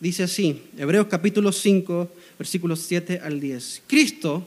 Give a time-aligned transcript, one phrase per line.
[0.00, 3.82] Dice así, Hebreos capítulo 5, versículos 7 al 10.
[3.86, 4.46] Cristo,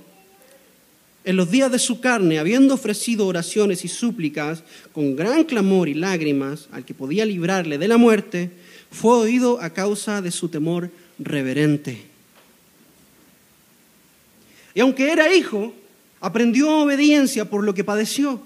[1.24, 4.63] en los días de su carne, habiendo ofrecido oraciones y súplicas
[4.93, 8.50] con gran clamor y lágrimas al que podía librarle de la muerte,
[8.89, 10.89] fue oído a causa de su temor
[11.20, 12.01] reverente.
[14.73, 15.71] Y aunque era hijo,
[16.20, 18.41] aprendió obediencia por lo que padeció.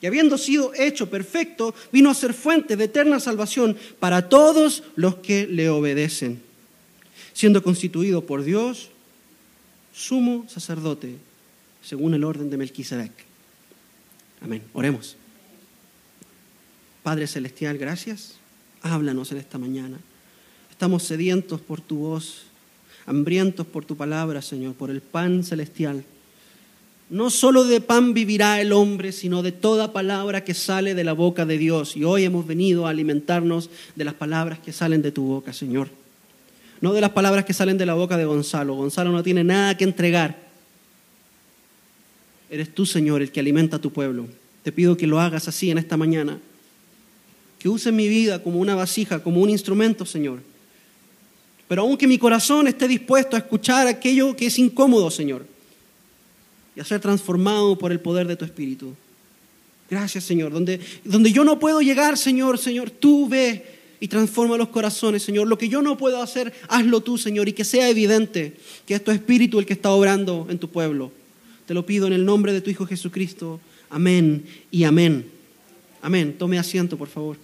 [0.00, 5.16] Y habiendo sido hecho perfecto, vino a ser fuente de eterna salvación para todos los
[5.16, 6.40] que le obedecen,
[7.32, 8.90] siendo constituido por Dios
[9.92, 11.16] sumo sacerdote,
[11.82, 13.12] según el orden de Melquisedec.
[14.40, 14.62] Amén.
[14.72, 15.16] Oremos.
[17.02, 18.36] Padre Celestial, gracias.
[18.82, 19.98] Háblanos en esta mañana.
[20.70, 22.44] Estamos sedientos por tu voz,
[23.04, 26.04] hambrientos por tu palabra, Señor, por el pan celestial.
[27.10, 31.12] No solo de pan vivirá el hombre, sino de toda palabra que sale de la
[31.12, 31.96] boca de Dios.
[31.96, 35.88] Y hoy hemos venido a alimentarnos de las palabras que salen de tu boca, Señor.
[36.80, 38.74] No de las palabras que salen de la boca de Gonzalo.
[38.74, 40.38] Gonzalo no tiene nada que entregar.
[42.48, 44.28] Eres tú, Señor, el que alimenta a tu pueblo.
[44.62, 46.38] Te pido que lo hagas así en esta mañana.
[47.58, 50.38] Que use mi vida como una vasija, como un instrumento, Señor.
[51.66, 55.49] Pero aunque mi corazón esté dispuesto a escuchar aquello que es incómodo, Señor
[56.80, 58.94] y a ser transformado por el poder de tu Espíritu.
[59.90, 60.50] Gracias, Señor.
[60.50, 63.66] Donde, donde yo no puedo llegar, Señor, Señor, tú ve
[64.00, 65.46] y transforma los corazones, Señor.
[65.46, 69.04] Lo que yo no puedo hacer, hazlo tú, Señor, y que sea evidente que es
[69.04, 71.12] tu Espíritu el que está obrando en tu pueblo.
[71.66, 73.60] Te lo pido en el nombre de tu Hijo Jesucristo.
[73.90, 75.26] Amén y amén.
[76.00, 76.34] Amén.
[76.38, 77.36] Tome asiento, por favor.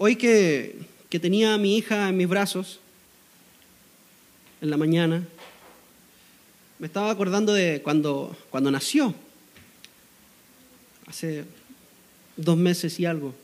[0.00, 0.78] Hoy que,
[1.10, 2.78] tenía a mi hija en mis brazos,
[4.60, 5.26] en la mañana,
[6.78, 9.12] me estaba acordando de cuando, cuando nació,
[11.08, 11.44] hace
[12.36, 13.34] dos meses y algo.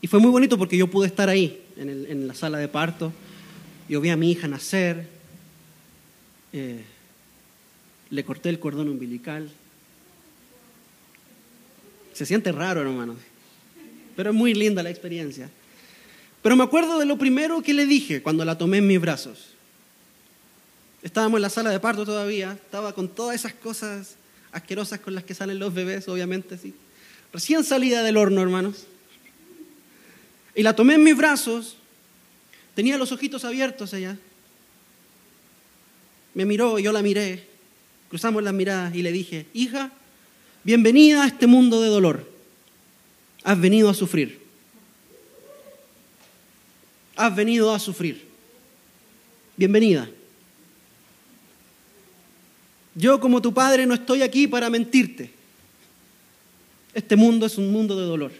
[0.00, 3.12] Y fue muy bonito porque yo pude estar ahí, en, en la sala de parto.
[3.86, 5.06] Yo vi a mi hija nacer,
[6.54, 6.82] eh,
[8.08, 9.50] le corté el cordón umbilical.
[12.14, 13.33] Se siente raro, hermano
[14.16, 15.50] pero es muy linda la experiencia.
[16.42, 19.54] Pero me acuerdo de lo primero que le dije cuando la tomé en mis brazos.
[21.02, 24.16] Estábamos en la sala de parto todavía, estaba con todas esas cosas
[24.52, 26.74] asquerosas con las que salen los bebés, obviamente, sí.
[27.32, 28.86] Recién salida del horno, hermanos.
[30.54, 31.76] Y la tomé en mis brazos,
[32.74, 34.18] tenía los ojitos abiertos ella.
[36.34, 37.48] Me miró, yo la miré,
[38.08, 39.90] cruzamos las miradas y le dije, hija,
[40.62, 42.33] bienvenida a este mundo de dolor
[43.44, 44.40] has venido a sufrir.
[47.14, 48.26] Has venido a sufrir.
[49.56, 50.08] Bienvenida.
[52.94, 55.30] Yo como tu padre no estoy aquí para mentirte.
[56.94, 58.32] Este mundo es un mundo de dolor.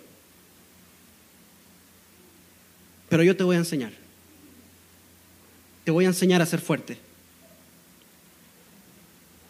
[3.08, 3.92] Pero yo te voy a enseñar.
[5.84, 6.96] Te voy a enseñar a ser fuerte.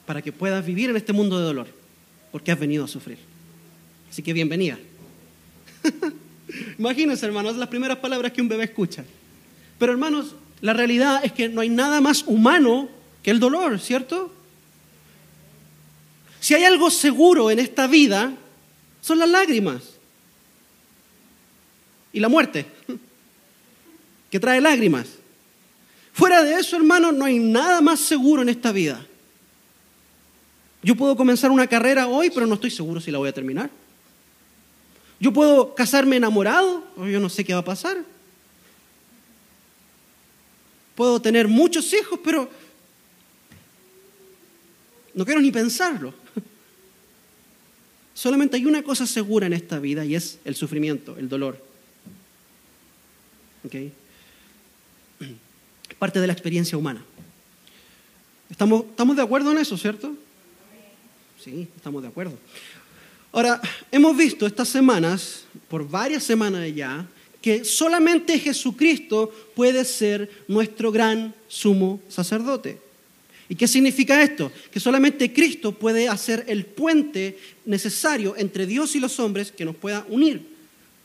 [0.04, 1.68] Para que puedas vivir en este mundo de dolor.
[2.32, 3.18] Porque has venido a sufrir.
[4.10, 4.78] Así que bienvenida.
[6.78, 9.04] Imagínense, hermanos, las primeras palabras que un bebé escucha.
[9.78, 12.88] Pero, hermanos, la realidad es que no hay nada más humano
[13.22, 14.32] que el dolor, ¿cierto?
[16.40, 18.32] Si hay algo seguro en esta vida,
[19.00, 19.82] son las lágrimas
[22.12, 22.66] y la muerte,
[24.30, 25.08] que trae lágrimas.
[26.12, 29.04] Fuera de eso, hermanos, no hay nada más seguro en esta vida.
[30.82, 33.70] Yo puedo comenzar una carrera hoy, pero no estoy seguro si la voy a terminar.
[35.24, 37.96] Yo puedo casarme enamorado, o yo no sé qué va a pasar.
[40.94, 42.50] Puedo tener muchos hijos, pero
[45.14, 46.12] no quiero ni pensarlo.
[48.12, 51.64] Solamente hay una cosa segura en esta vida y es el sufrimiento, el dolor.
[53.64, 53.94] ¿Okay?
[55.98, 57.02] Parte de la experiencia humana.
[58.50, 60.14] ¿Estamos, ¿Estamos de acuerdo en eso, cierto?
[61.42, 62.36] Sí, estamos de acuerdo.
[63.34, 63.60] Ahora,
[63.90, 67.04] hemos visto estas semanas, por varias semanas ya,
[67.42, 72.78] que solamente Jesucristo puede ser nuestro gran sumo sacerdote.
[73.48, 74.52] ¿Y qué significa esto?
[74.70, 77.36] Que solamente Cristo puede hacer el puente
[77.66, 80.46] necesario entre Dios y los hombres que nos pueda unir.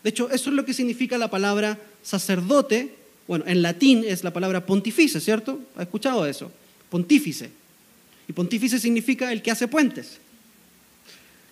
[0.04, 2.94] De hecho, eso es lo que significa la palabra sacerdote.
[3.28, 5.60] Bueno, en latín es la palabra pontifice, ¿cierto?
[5.76, 6.52] ¿Ha escuchado eso?
[6.92, 7.50] Pontífice.
[8.28, 10.20] Y pontífice significa el que hace puentes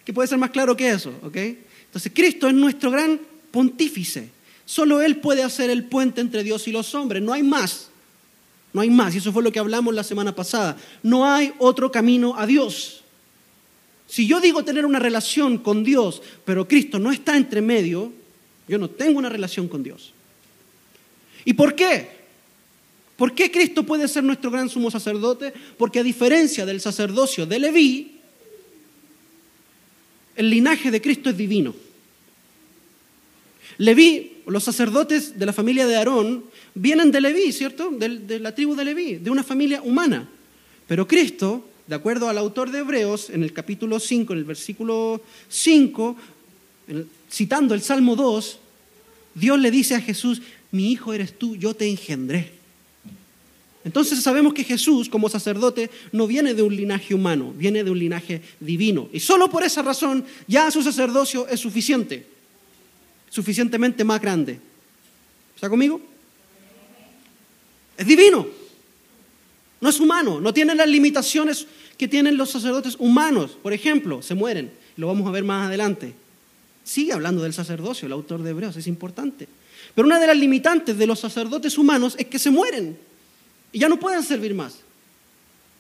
[0.08, 1.36] que puede ser más claro que eso, ¿ok?
[1.36, 3.20] Entonces Cristo es nuestro gran
[3.52, 4.30] pontífice.
[4.64, 7.90] Solo Él puede hacer el puente entre Dios y los hombres, no hay más.
[8.72, 10.78] No hay más, y eso fue lo que hablamos la semana pasada.
[11.04, 13.04] No hay otro camino a Dios.
[14.08, 18.14] Si yo digo tener una relación con Dios, pero Cristo no está entre medio,
[18.66, 20.14] yo no tengo una relación con Dios.
[21.44, 22.12] ¿Y por qué?
[23.18, 25.52] ¿Por qué Cristo puede ser nuestro gran sumo sacerdote?
[25.78, 28.17] Porque a diferencia del sacerdocio de Leví,
[30.38, 31.76] el linaje de Cristo es divino.
[33.80, 37.92] Leví, los sacerdotes de la familia de Aarón, vienen de Leví, ¿cierto?
[37.92, 40.30] De, la tribu de Leví, de una familia humana.
[40.88, 45.22] Pero Cristo, de acuerdo al autor de Hebreos, en el capítulo 5, en el versículo
[45.50, 46.16] 5,
[47.30, 48.60] citando el Salmo 2,
[49.36, 50.42] Dios le dice a Jesús,
[50.72, 52.57] mi hijo eres tú, yo te engendré.
[53.88, 57.98] Entonces sabemos que Jesús como sacerdote no viene de un linaje humano, viene de un
[57.98, 59.08] linaje divino.
[59.14, 62.28] Y solo por esa razón ya su sacerdocio es suficiente,
[63.30, 64.60] suficientemente más grande.
[65.56, 66.02] ¿Está conmigo?
[67.96, 68.46] Es divino,
[69.80, 71.66] no es humano, no tiene las limitaciones
[71.98, 73.58] que tienen los sacerdotes humanos.
[73.64, 76.14] Por ejemplo, se mueren, lo vamos a ver más adelante.
[76.84, 79.48] Sigue hablando del sacerdocio, el autor de Hebreos, es importante.
[79.96, 83.07] Pero una de las limitantes de los sacerdotes humanos es que se mueren
[83.72, 84.80] y ya no pueden servir más.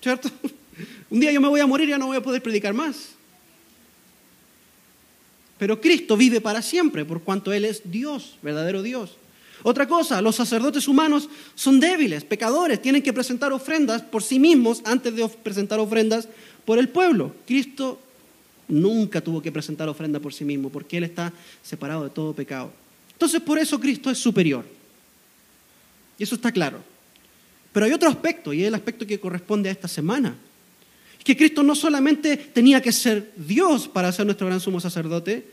[0.01, 0.29] ¿Cierto?
[1.09, 3.09] Un día yo me voy a morir y ya no voy a poder predicar más.
[5.57, 9.17] Pero Cristo vive para siempre, por cuanto Él es Dios, verdadero Dios.
[9.63, 14.81] Otra cosa, los sacerdotes humanos son débiles, pecadores, tienen que presentar ofrendas por sí mismos
[14.85, 16.27] antes de presentar ofrendas
[16.63, 17.33] por el pueblo.
[17.47, 17.99] Cristo
[18.67, 21.33] nunca tuvo que presentar ofrenda por sí mismo, porque Él está
[21.63, 22.71] separado de todo pecado.
[23.13, 24.63] Entonces, por eso Cristo es superior.
[26.19, 26.79] Y eso está claro.
[27.77, 30.33] Pero hay otro aspecto, y es el aspecto que corresponde a esta semana.
[31.19, 35.45] Es que Cristo no solamente tenía que ser Dios para ser nuestro gran sumo sacerdote,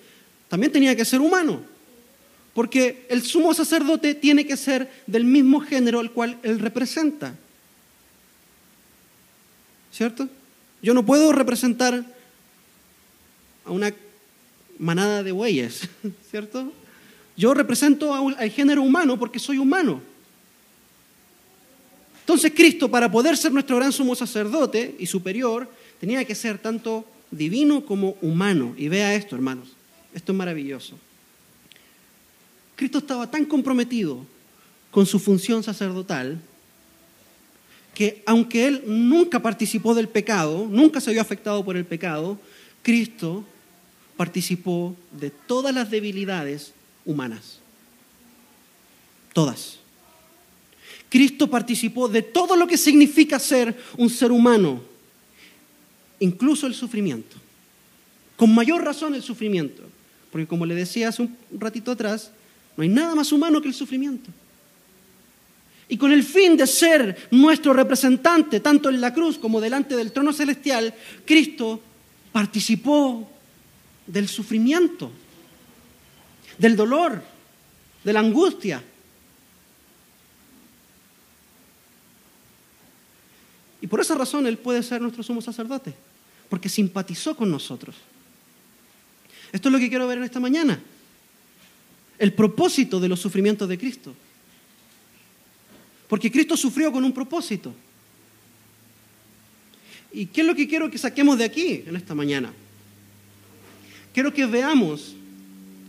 [0.49, 1.61] también tenía que ser humano.
[2.55, 7.35] Porque el sumo sacerdote tiene que ser del mismo género al cual él representa.
[9.93, 10.27] ¿Cierto?
[10.81, 12.07] Yo no puedo representar
[13.67, 13.93] a una
[14.79, 15.91] manada de bueyes,
[16.31, 16.73] ¿cierto?
[17.37, 20.14] Yo represento al género humano porque soy humano.
[22.25, 27.05] Entonces Cristo, para poder ser nuestro gran sumo sacerdote y superior, tenía que ser tanto
[27.31, 28.75] divino como humano.
[28.79, 29.69] Y vea esto, hermanos,
[30.15, 30.97] esto es maravilloso.
[32.77, 34.25] Cristo estaba tan comprometido
[34.91, 36.41] con su función sacerdotal
[37.95, 42.39] que aunque él nunca participó del pecado, nunca se vio afectado por el pecado,
[42.83, 43.45] Cristo
[44.17, 46.73] participó de todas las debilidades
[47.05, 47.59] humanas.
[49.35, 49.84] Todas.
[51.09, 54.83] Cristo participó de todo lo que significa ser un ser humano,
[56.21, 57.37] incluso el sufrimiento.
[58.37, 59.83] Con mayor razón el sufrimiento,
[60.33, 62.33] porque como le decía hace un ratito atrás,
[62.77, 64.31] no hay nada más humano que el sufrimiento.
[65.89, 70.13] Y con el fin de ser nuestro representante, tanto en la cruz como delante del
[70.13, 71.81] trono celestial, Cristo
[72.33, 73.31] participó
[74.07, 75.11] del sufrimiento,
[76.59, 77.23] del dolor,
[78.03, 78.83] de la angustia,
[83.85, 85.93] Y por esa razón Él puede ser nuestro sumo sacerdote,
[86.49, 87.95] porque simpatizó con nosotros.
[89.53, 90.81] Esto es lo que quiero ver en esta mañana.
[92.19, 94.15] El propósito de los sufrimientos de Cristo.
[96.09, 97.75] Porque Cristo sufrió con un propósito.
[100.15, 102.55] ¿Y qué es lo que quiero que saquemos de aquí en esta mañana?
[104.15, 105.15] Quiero que veamos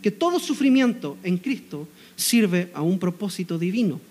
[0.01, 4.01] que todo sufrimiento en Cristo sirve a un propósito divino.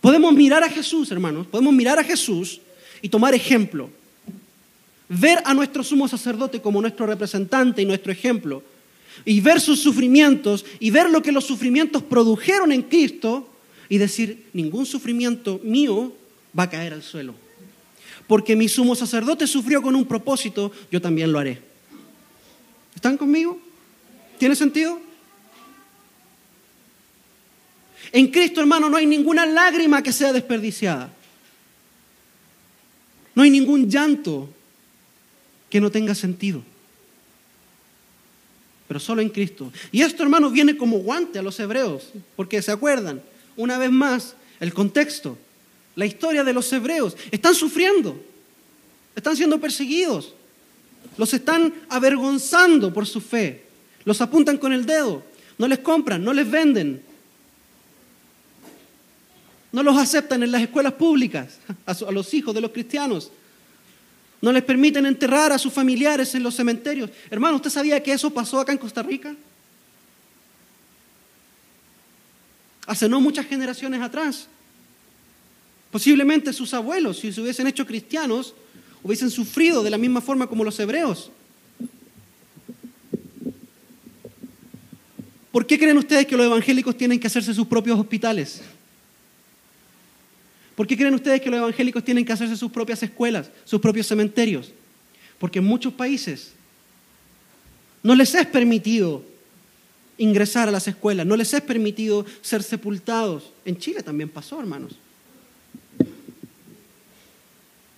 [0.00, 2.60] Podemos mirar a Jesús, hermanos, podemos mirar a Jesús
[3.02, 3.90] y tomar ejemplo.
[5.08, 8.62] Ver a nuestro sumo sacerdote como nuestro representante y nuestro ejemplo.
[9.24, 13.48] Y ver sus sufrimientos y ver lo que los sufrimientos produjeron en Cristo
[13.88, 16.12] y decir, ningún sufrimiento mío
[16.56, 17.34] va a caer al suelo.
[18.26, 21.62] Porque mi sumo sacerdote sufrió con un propósito, yo también lo haré.
[22.94, 23.58] ¿Están conmigo?
[24.38, 25.00] ¿Tiene sentido?
[28.12, 31.12] En Cristo, hermano, no hay ninguna lágrima que sea desperdiciada.
[33.34, 34.48] No hay ningún llanto
[35.70, 36.62] que no tenga sentido.
[38.88, 39.70] Pero solo en Cristo.
[39.92, 43.22] Y esto, hermano, viene como guante a los hebreos, porque se acuerdan,
[43.56, 45.36] una vez más, el contexto,
[45.94, 47.16] la historia de los hebreos.
[47.30, 48.18] Están sufriendo,
[49.14, 50.34] están siendo perseguidos,
[51.16, 53.64] los están avergonzando por su fe,
[54.04, 55.22] los apuntan con el dedo,
[55.58, 57.02] no les compran, no les venden,
[59.70, 63.30] no los aceptan en las escuelas públicas, a, los hijos de los cristianos.
[64.40, 67.10] No les permiten enterrar a sus familiares en los cementerios.
[67.30, 69.34] Hermano, ¿usted sabía que eso pasó acá en Costa Rica?
[72.86, 74.48] Hace no muchas generaciones atrás.
[75.90, 78.54] Posiblemente sus abuelos, si se hubiesen hecho cristianos,
[79.02, 81.30] hubiesen sufrido de la misma forma como los hebreos.
[85.52, 88.62] ¿Por qué creen ustedes que los evangélicos tienen que hacerse sus propios hospitales?
[90.78, 94.06] ¿Por qué creen ustedes que los evangélicos tienen que hacerse sus propias escuelas, sus propios
[94.06, 94.70] cementerios?
[95.40, 96.52] Porque en muchos países
[98.00, 99.24] no les es permitido
[100.18, 103.50] ingresar a las escuelas, no les es permitido ser sepultados.
[103.64, 104.92] En Chile también pasó, hermanos.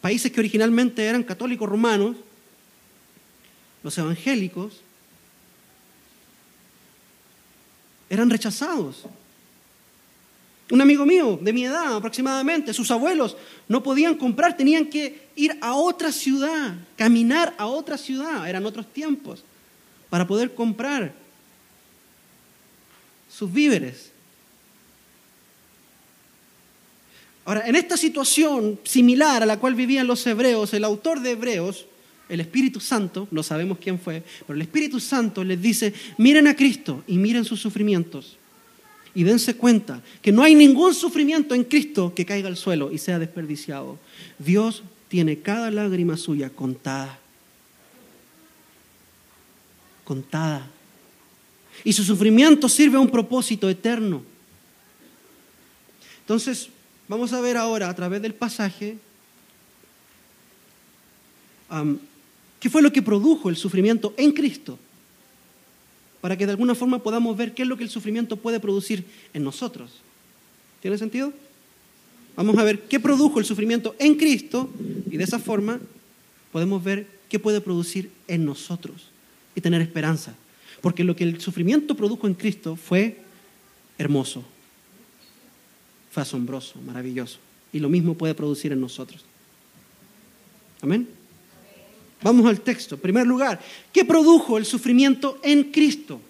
[0.00, 2.16] Países que originalmente eran católicos romanos,
[3.82, 4.80] los evangélicos,
[8.08, 9.04] eran rechazados.
[10.70, 13.36] Un amigo mío, de mi edad aproximadamente, sus abuelos
[13.66, 18.86] no podían comprar, tenían que ir a otra ciudad, caminar a otra ciudad, eran otros
[18.92, 19.42] tiempos,
[20.08, 21.12] para poder comprar
[23.28, 24.12] sus víveres.
[27.44, 31.86] Ahora, en esta situación similar a la cual vivían los hebreos, el autor de Hebreos,
[32.28, 36.54] el Espíritu Santo, no sabemos quién fue, pero el Espíritu Santo les dice, miren a
[36.54, 38.36] Cristo y miren sus sufrimientos
[39.14, 42.98] y dense cuenta que no hay ningún sufrimiento en Cristo que caiga al suelo y
[42.98, 43.98] sea desperdiciado.
[44.38, 47.18] Dios tiene cada lágrima suya contada.
[50.04, 50.68] Contada.
[51.82, 54.22] Y su sufrimiento sirve a un propósito eterno.
[56.20, 56.68] Entonces,
[57.08, 58.98] vamos a ver ahora a través del pasaje
[62.60, 64.78] qué fue lo que produjo el sufrimiento en Cristo
[66.20, 69.04] para que de alguna forma podamos ver qué es lo que el sufrimiento puede producir
[69.32, 69.90] en nosotros.
[70.80, 71.32] ¿Tiene sentido?
[72.36, 74.70] Vamos a ver qué produjo el sufrimiento en Cristo
[75.10, 75.80] y de esa forma
[76.52, 79.08] podemos ver qué puede producir en nosotros
[79.54, 80.34] y tener esperanza.
[80.80, 83.18] Porque lo que el sufrimiento produjo en Cristo fue
[83.98, 84.44] hermoso,
[86.10, 87.38] fue asombroso, maravilloso.
[87.72, 89.24] Y lo mismo puede producir en nosotros.
[90.80, 91.19] Amén.
[92.22, 92.96] Vamos al texto.
[92.96, 93.60] En primer lugar,
[93.92, 96.20] ¿qué produjo el sufrimiento en Cristo?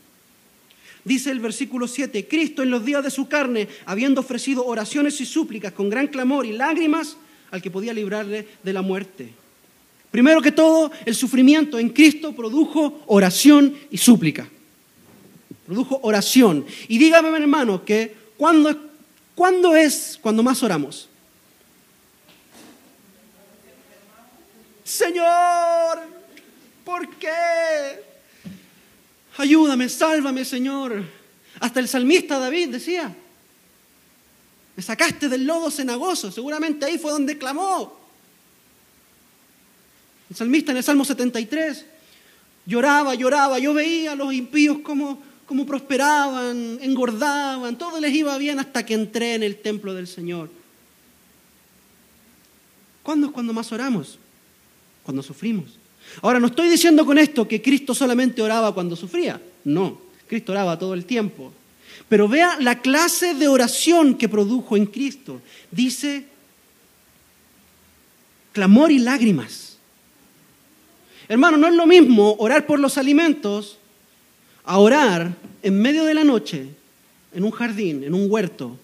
[1.04, 5.26] Dice el versículo 7, Cristo en los días de su carne, habiendo ofrecido oraciones y
[5.26, 7.16] súplicas con gran clamor y lágrimas
[7.50, 9.32] al que podía librarle de la muerte.
[10.10, 14.48] Primero que todo, el sufrimiento en Cristo produjo oración y súplica.
[15.66, 16.66] Produjo oración.
[16.88, 18.76] Y dígame, hermano, que ¿cuándo,
[19.34, 21.09] ¿cuándo es cuando más oramos?
[24.90, 26.00] Señor,
[26.84, 27.30] ¿por qué?
[29.36, 31.04] Ayúdame, sálvame, Señor.
[31.60, 33.14] Hasta el salmista David decía,
[34.74, 38.00] me sacaste del lodo cenagoso, seguramente ahí fue donde clamó.
[40.28, 41.86] El salmista en el Salmo 73
[42.66, 45.22] lloraba, lloraba, yo veía a los impíos como,
[45.66, 50.50] prosperaban, engordaban, todo les iba bien hasta que entré en el templo del Señor.
[53.04, 54.18] ¿Cuándo es cuando más oramos?
[55.02, 55.78] Cuando sufrimos.
[56.22, 59.40] Ahora, no estoy diciendo con esto que Cristo solamente oraba cuando sufría.
[59.64, 61.52] No, Cristo oraba todo el tiempo.
[62.08, 65.40] Pero vea la clase de oración que produjo en Cristo.
[65.70, 66.26] Dice
[68.52, 69.78] clamor y lágrimas.
[71.28, 73.78] Hermano, no es lo mismo orar por los alimentos
[74.64, 76.66] a orar en medio de la noche,
[77.32, 78.76] en un jardín, en un huerto,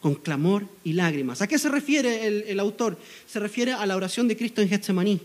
[0.00, 1.42] con clamor y lágrimas.
[1.42, 2.98] ¿A qué se refiere el, autor?
[3.26, 5.20] Se refiere a la oración de Cristo en Getsemaní.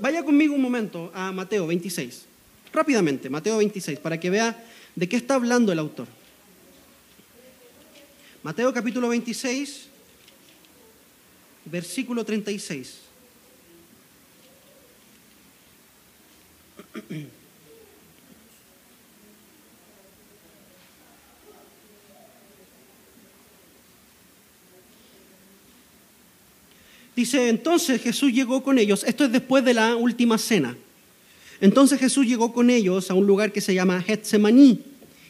[0.00, 2.24] Vaya conmigo un momento a Mateo 26,
[2.72, 4.64] rápidamente, Mateo 26, para que vea
[4.94, 6.08] de qué está hablando el autor.
[8.42, 9.86] Mateo capítulo 26,
[11.66, 12.98] versículo 36.
[27.16, 30.76] Dice, entonces Jesús llegó con ellos, esto es después de la última cena.
[31.62, 34.82] Entonces Jesús llegó con ellos a un lugar que se llama Getsemaní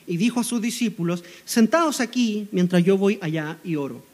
[0.05, 4.05] y dijo a sus discípulos, sentados aquí mientras yo voy allá y oro.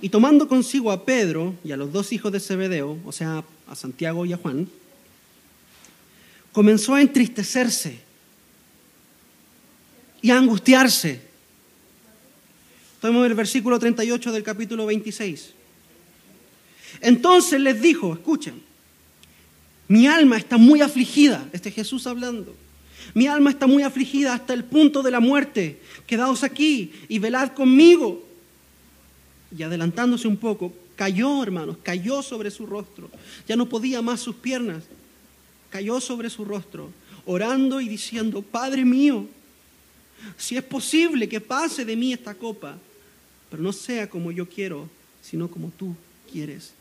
[0.00, 3.74] Y tomando consigo a Pedro y a los dos hijos de Zebedeo, o sea, a
[3.74, 4.66] Santiago y a Juan,
[6.52, 7.98] comenzó a entristecerse
[10.22, 11.20] y a angustiarse.
[13.02, 15.57] Tomemos el versículo 38 del capítulo 26.
[17.00, 18.62] Entonces les dijo, escuchen,
[19.88, 22.54] mi alma está muy afligida, este Jesús hablando,
[23.14, 27.52] mi alma está muy afligida hasta el punto de la muerte, quedaos aquí y velad
[27.52, 28.26] conmigo.
[29.56, 33.10] Y adelantándose un poco, cayó, hermanos, cayó sobre su rostro,
[33.46, 34.84] ya no podía más sus piernas,
[35.70, 36.90] cayó sobre su rostro,
[37.24, 39.26] orando y diciendo, Padre mío,
[40.36, 42.76] si es posible que pase de mí esta copa,
[43.50, 44.88] pero no sea como yo quiero,
[45.22, 45.94] sino como tú
[46.30, 46.72] quieres.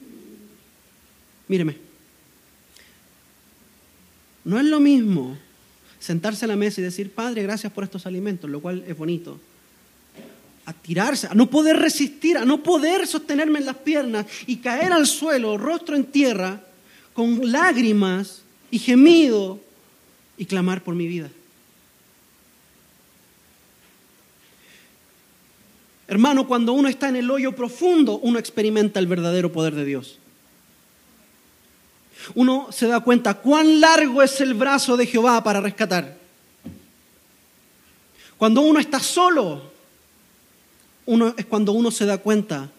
[1.48, 1.78] Míreme,
[4.44, 5.38] no es lo mismo
[6.00, 9.40] sentarse a la mesa y decir, Padre, gracias por estos alimentos, lo cual es bonito.
[10.66, 14.94] A tirarse, a no poder resistir, a no poder sostenerme en las piernas y caer
[14.94, 16.62] al suelo, rostro en tierra,
[17.14, 19.60] con lágrimas y gemido
[20.38, 21.30] y clamar por mi vida.
[26.08, 30.20] Hermano, cuando uno está en el hoyo profundo, uno experimenta el verdadero poder de Dios.
[32.36, 36.18] Uno se da cuenta cuán largo es el brazo de Jehová para rescatar.
[38.38, 39.72] Cuando uno está solo,
[41.38, 42.70] es cuando uno se da cuenta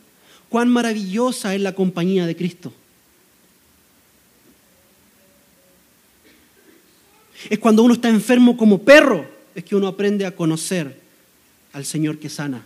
[0.48, 2.72] cuán maravillosa es la compañía de Cristo.
[7.48, 11.00] Es cuando uno está enfermo como perro, es que uno aprende a conocer
[11.72, 12.64] al Señor que sana.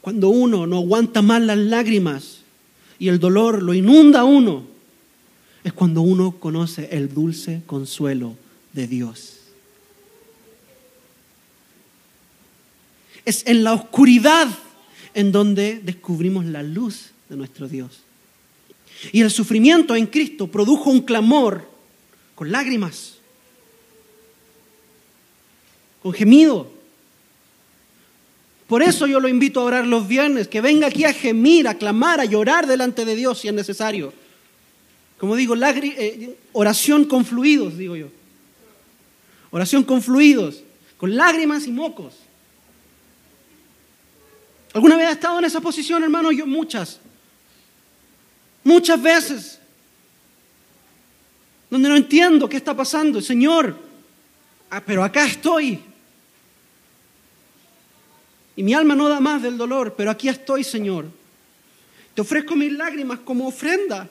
[0.00, 2.37] Cuando uno no aguanta más las lágrimas
[2.98, 4.64] y el dolor lo inunda a uno,
[5.64, 8.36] es cuando uno conoce el dulce consuelo
[8.72, 9.34] de Dios.
[13.24, 14.48] Es en la oscuridad
[15.14, 18.00] en donde descubrimos la luz de nuestro Dios.
[19.12, 21.68] Y el sufrimiento en Cristo produjo un clamor
[22.34, 23.18] con lágrimas,
[26.02, 26.77] con gemido,
[28.68, 31.74] por eso yo lo invito a orar los viernes, que venga aquí a gemir, a
[31.74, 34.12] clamar, a llorar delante de Dios si es necesario.
[35.16, 38.08] Como digo, eh, oración con fluidos, digo yo.
[39.50, 40.62] Oración con fluidos,
[40.98, 42.14] con lágrimas y mocos.
[44.74, 46.30] ¿Alguna vez ha estado en esa posición, hermano?
[46.30, 47.00] Yo muchas.
[48.62, 49.58] Muchas veces.
[51.70, 53.22] Donde no entiendo qué está pasando.
[53.22, 53.78] Señor,
[54.68, 55.80] ah, pero acá estoy.
[58.58, 61.06] Y mi alma no da más del dolor, pero aquí estoy, Señor.
[62.12, 64.10] Te ofrezco mis lágrimas como ofrenda.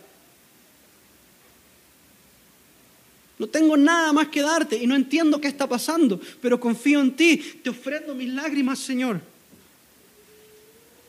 [3.38, 7.14] No tengo nada más que darte y no entiendo qué está pasando, pero confío en
[7.14, 7.60] ti.
[7.62, 9.20] Te ofrendo mis lágrimas, Señor.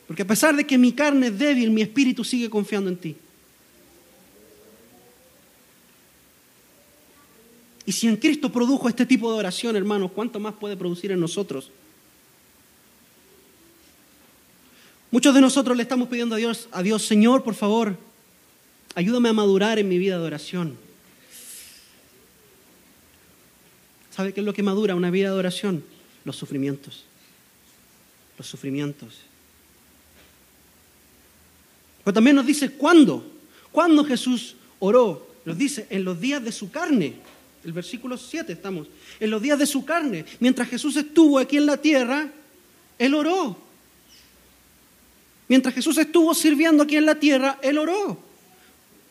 [0.05, 3.15] Porque a pesar de que mi carne es débil, mi espíritu sigue confiando en ti.
[7.85, 11.21] Y si en Cristo produjo este tipo de oración, hermanos, ¿cuánto más puede producir en
[11.21, 11.71] nosotros?
[15.11, 17.97] Muchos de nosotros le estamos pidiendo a Dios, a Dios, Señor, por favor,
[18.93, 20.77] ayúdame a madurar en mi vida de oración.
[24.11, 25.83] ¿Sabe qué es lo que madura una vida de oración?
[26.25, 27.05] Los sufrimientos.
[28.37, 29.15] Los sufrimientos.
[32.03, 33.25] Pero también nos dice cuándo.
[33.71, 35.27] ¿Cuándo Jesús oró?
[35.45, 37.15] Nos dice en los días de su carne.
[37.63, 38.87] El versículo 7 estamos.
[39.19, 40.25] En los días de su carne.
[40.39, 42.29] Mientras Jesús estuvo aquí en la tierra,
[42.99, 43.68] Él oró.
[45.49, 48.19] Mientras Jesús estuvo sirviendo aquí en la tierra, Él oró.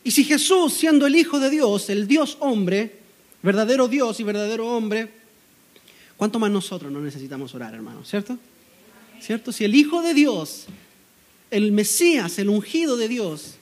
[0.05, 2.97] Y si Jesús, siendo el Hijo de Dios, el Dios hombre,
[3.43, 5.11] verdadero Dios y verdadero hombre,
[6.15, 8.07] ¿cuánto más nosotros no necesitamos orar, hermanos?
[8.09, 8.37] ¿Cierto?
[9.21, 9.51] ¿Cierto?
[9.51, 10.67] Si el Hijo de Dios,
[11.51, 13.55] el Mesías, el ungido de Dios,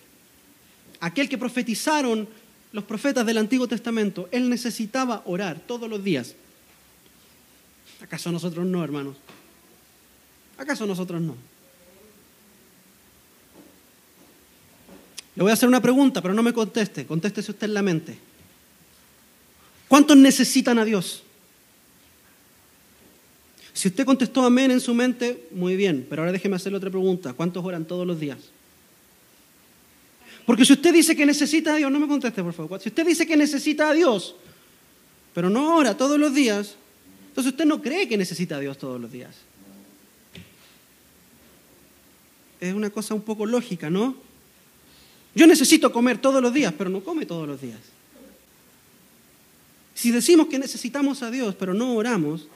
[1.00, 2.30] aquel que profetizaron
[2.74, 6.36] los profetas del Antiguo Testamento, Él necesitaba orar todos los días.
[8.02, 9.18] ¿Acaso nosotros no, hermanos?
[10.60, 11.57] ¿Acaso nosotros no?
[15.38, 17.06] Le voy a hacer una pregunta, pero no me conteste.
[17.06, 18.18] Contéstese usted en la mente.
[19.88, 21.22] ¿Cuántos necesitan a Dios?
[23.72, 26.08] Si usted contestó amén en su mente, muy bien.
[26.10, 27.34] Pero ahora déjeme hacerle otra pregunta.
[27.34, 28.40] ¿Cuántos oran todos los días?
[30.48, 32.82] Porque si usted dice que necesita a Dios, no me conteste, por favor.
[32.82, 34.36] Si usted dice que necesita a Dios,
[35.36, 36.74] pero no ora todos los días,
[37.28, 39.36] entonces usted no cree que necesita a Dios todos los días.
[42.60, 44.26] Es una cosa un poco lógica, ¿no?
[45.38, 47.78] Yo necesito comer todos los días, pero no come todos los días.
[49.94, 52.48] Si decimos que necesitamos a Dios, pero no oramos,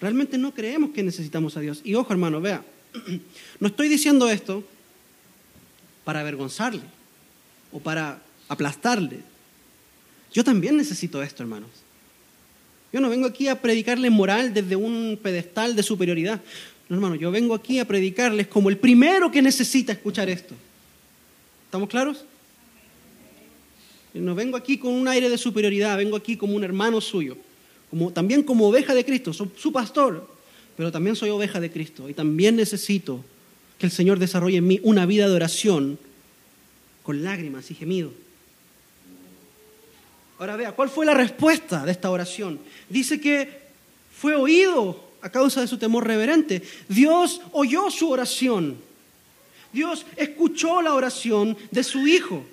[0.00, 1.82] realmente no creemos que necesitamos a Dios.
[1.84, 2.64] Y ojo, hermano, vea,
[3.60, 4.64] no estoy diciendo esto
[6.04, 6.80] para avergonzarle
[7.70, 9.20] o para aplastarle.
[10.32, 11.68] Yo también necesito esto, hermanos.
[12.94, 16.40] Yo no vengo aquí a predicarles moral desde un pedestal de superioridad.
[16.88, 20.54] No, hermano, yo vengo aquí a predicarles como el primero que necesita escuchar esto.
[21.72, 22.26] ¿Estamos claros?
[24.12, 27.34] No vengo aquí con un aire de superioridad, vengo aquí como un hermano suyo,
[27.88, 30.28] como, también como oveja de Cristo, soy su pastor,
[30.76, 33.24] pero también soy oveja de Cristo y también necesito
[33.78, 35.98] que el Señor desarrolle en mí una vida de oración
[37.02, 38.12] con lágrimas y gemidos.
[40.38, 42.58] Ahora vea, ¿cuál fue la respuesta de esta oración?
[42.90, 43.48] Dice que
[44.14, 46.60] fue oído a causa de su temor reverente.
[46.90, 48.91] Dios oyó su oración.
[49.72, 52.44] Dios escuchó la oración de su hijo.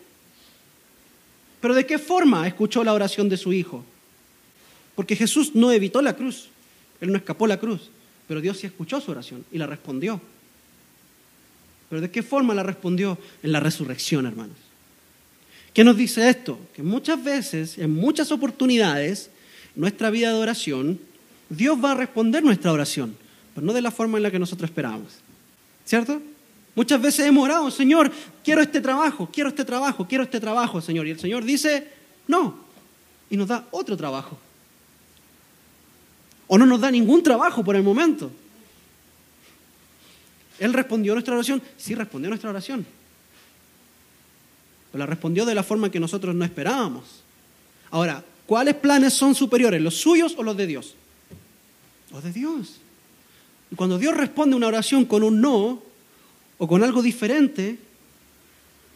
[1.62, 3.84] Pero ¿de qué forma escuchó la oración de su hijo?
[4.96, 6.50] Porque Jesús no evitó la cruz,
[7.02, 7.90] él no escapó la cruz,
[8.28, 10.22] pero Dios sí escuchó su oración y la respondió.
[11.90, 13.18] Pero ¿de qué forma la respondió?
[13.44, 14.58] En la resurrección, hermanos.
[15.74, 16.60] ¿Qué nos dice esto?
[16.74, 19.30] Que muchas veces, en muchas oportunidades,
[19.76, 21.00] nuestra vida de oración,
[21.50, 23.16] Dios va a responder nuestra oración,
[23.56, 25.14] pero no de la forma en la que nosotros esperábamos.
[25.86, 26.22] ¿Cierto?
[26.80, 28.10] Muchas veces hemos orado, Señor,
[28.42, 31.08] quiero este trabajo, quiero este trabajo, quiero este trabajo, Señor.
[31.08, 31.92] Y el Señor dice,
[32.26, 32.56] no.
[33.30, 34.40] Y nos da otro trabajo.
[36.48, 38.32] O no nos da ningún trabajo por el momento.
[40.58, 41.62] Él respondió a nuestra oración.
[41.76, 42.86] Sí, respondió a nuestra oración.
[44.94, 47.24] Pero la respondió de la forma que nosotros no esperábamos.
[47.92, 50.96] Ahora, ¿cuáles planes son superiores, los suyos o los de Dios?
[52.10, 52.80] Los de Dios.
[53.70, 55.89] Y cuando Dios responde una oración con un no
[56.60, 57.80] o con algo diferente,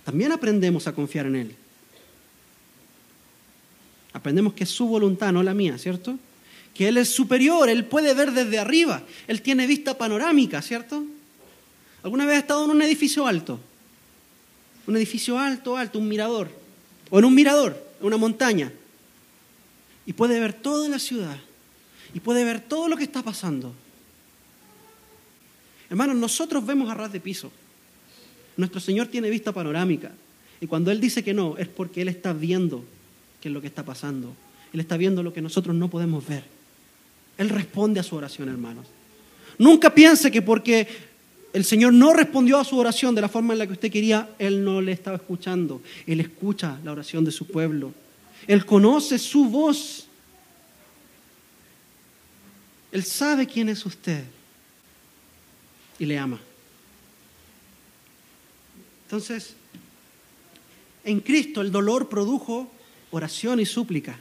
[0.04, 1.56] también aprendemos a confiar en Él.
[4.12, 6.20] Aprendemos que es su voluntad, no la mía, ¿cierto?
[6.76, 11.04] Que Él es superior, Él puede ver desde arriba, Él tiene vista panorámica, ¿cierto?
[12.04, 13.60] ¿Alguna vez has estado en un edificio alto?
[14.86, 16.50] Un edificio alto, alto, un mirador.
[17.10, 18.74] O en un mirador, en una montaña.
[20.06, 21.38] Y puede ver toda la ciudad.
[22.14, 23.74] Y puede ver todo lo que está pasando.
[25.90, 27.52] Hermanos, nosotros vemos a ras de piso.
[28.58, 30.12] Nuestro Señor tiene vista panorámica.
[30.62, 32.84] Y cuando Él dice que no, es porque Él está viendo
[33.42, 34.34] qué es lo que está pasando.
[34.74, 36.44] Él está viendo lo que nosotros no podemos ver.
[37.38, 38.88] Él responde a su oración, hermanos.
[39.58, 40.88] Nunca piense que porque
[41.52, 44.30] el Señor no respondió a su oración de la forma en la que usted quería,
[44.40, 45.82] Él no le estaba escuchando.
[46.08, 47.94] Él escucha la oración de su pueblo.
[48.48, 50.08] Él conoce su voz.
[52.92, 54.24] Él sabe quién es usted
[56.04, 56.40] y le ama.
[59.06, 59.56] Entonces,
[61.04, 62.72] en Cristo el dolor produjo
[63.12, 64.20] oración y súplica,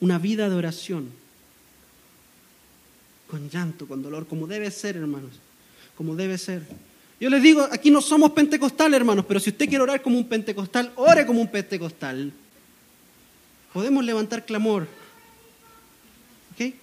[0.00, 1.10] una vida de oración,
[3.28, 5.32] con llanto, con dolor, como debe ser, hermanos
[5.96, 6.62] como debe ser.
[7.20, 10.28] Yo les digo, aquí no somos pentecostales, hermanos, pero si usted quiere orar como un
[10.28, 12.32] pentecostal, ore como un pentecostal.
[13.72, 14.88] Podemos levantar clamor.
[16.52, 16.74] ¿Ok?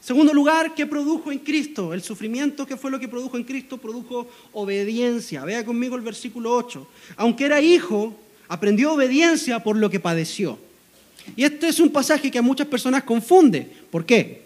[0.00, 1.92] Segundo lugar, ¿qué produjo en Cristo?
[1.92, 3.76] El sufrimiento, ¿qué fue lo que produjo en Cristo?
[3.76, 5.44] Produjo obediencia.
[5.44, 6.86] Vea conmigo el versículo 8.
[7.16, 10.58] Aunque era hijo, aprendió obediencia por lo que padeció.
[11.36, 13.70] Y este es un pasaje que a muchas personas confunde.
[13.90, 14.42] ¿Por qué?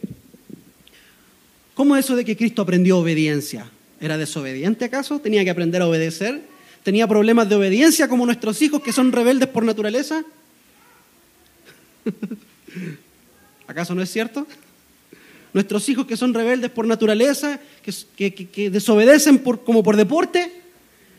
[1.75, 3.71] ¿Cómo es eso de que Cristo aprendió obediencia?
[4.01, 5.21] ¿Era desobediente acaso?
[5.21, 6.43] ¿Tenía que aprender a obedecer?
[6.83, 10.25] ¿Tenía problemas de obediencia como nuestros hijos que son rebeldes por naturaleza?
[13.67, 14.47] ¿Acaso no es cierto?
[15.55, 20.51] Nuestros hijos que son rebeldes por naturaleza, que, desobedecen como por deporte,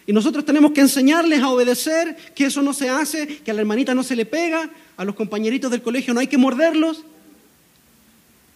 [0.06, 3.62] y nosotros tenemos que enseñarles a obedecer, que eso no se hace, que a la
[3.62, 7.04] hermanita no se le pega, a los compañeritos del colegio no hay que morderlos.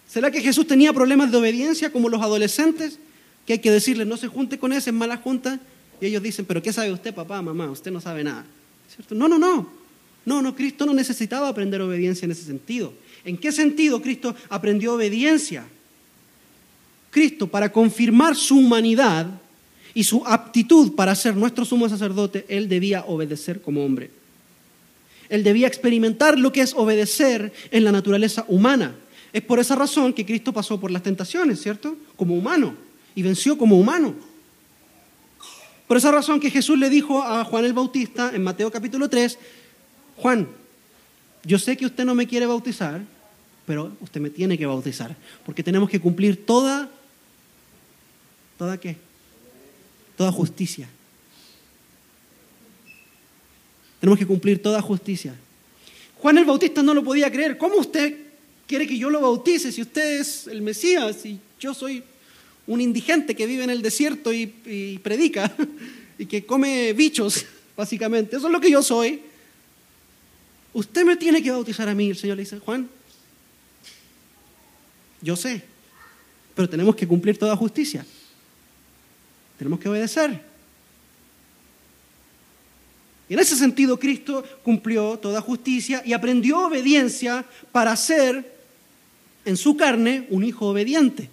[0.06, 2.98] ¿Será que Jesús tenía problemas de obediencia como los adolescentes?
[3.46, 5.58] Que hay que decirles, no se junte con ese en mala junta.
[6.00, 7.70] Y ellos dicen, pero ¿qué sabe usted, papá, mamá?
[7.70, 8.44] Usted no sabe nada.
[8.94, 9.14] ¿Cierto?
[9.14, 9.70] No, no, no.
[10.26, 12.92] No, no, Cristo no necesitaba aprender obediencia en ese sentido.
[13.24, 15.64] ¿En qué sentido Cristo aprendió obediencia?
[17.10, 19.26] Cristo, para confirmar su humanidad
[19.94, 24.10] y su aptitud para ser nuestro sumo sacerdote, él debía obedecer como hombre.
[25.28, 28.94] Él debía experimentar lo que es obedecer en la naturaleza humana.
[29.32, 31.96] Es por esa razón que Cristo pasó por las tentaciones, ¿cierto?
[32.16, 32.74] Como humano,
[33.14, 34.14] y venció como humano.
[35.86, 39.38] Por esa razón que Jesús le dijo a Juan el Bautista en Mateo capítulo 3,
[40.16, 40.48] Juan,
[41.44, 43.00] yo sé que usted no me quiere bautizar,
[43.66, 46.90] pero usted me tiene que bautizar, porque tenemos que cumplir toda,
[48.58, 48.96] ¿toda qué?
[50.16, 50.88] Toda justicia.
[54.00, 55.34] Tenemos que cumplir toda justicia.
[56.16, 57.56] Juan el Bautista no lo podía creer.
[57.58, 58.16] ¿Cómo usted
[58.66, 62.04] quiere que yo lo bautice si usted es el Mesías y yo soy
[62.66, 64.46] un indigente que vive en el desierto y,
[65.02, 65.52] predica
[66.18, 67.44] y que come bichos,
[67.76, 68.36] básicamente.
[68.36, 69.22] Eso es lo que yo soy.
[70.72, 72.10] Usted me tiene que bautizar a mí.
[72.10, 72.88] El Señor le dice, Juan,
[75.20, 75.62] yo sé,
[76.54, 78.04] pero tenemos que cumplir toda justicia.
[79.58, 80.40] Tenemos que obedecer.
[83.28, 88.58] Y en ese sentido, Cristo cumplió toda justicia y aprendió obediencia para ser
[89.44, 91.30] en su carne un hijo obediente.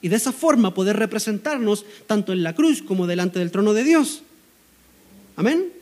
[0.00, 3.82] Y de esa forma poder representarnos tanto en la cruz como delante del trono de
[3.82, 4.22] Dios.
[5.34, 5.72] ¿Amén?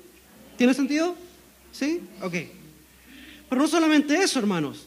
[0.57, 1.15] ¿Tiene sentido?
[1.71, 2.01] ¿Sí?
[2.23, 2.35] Ok.
[3.49, 4.87] Pero no solamente eso, hermanos.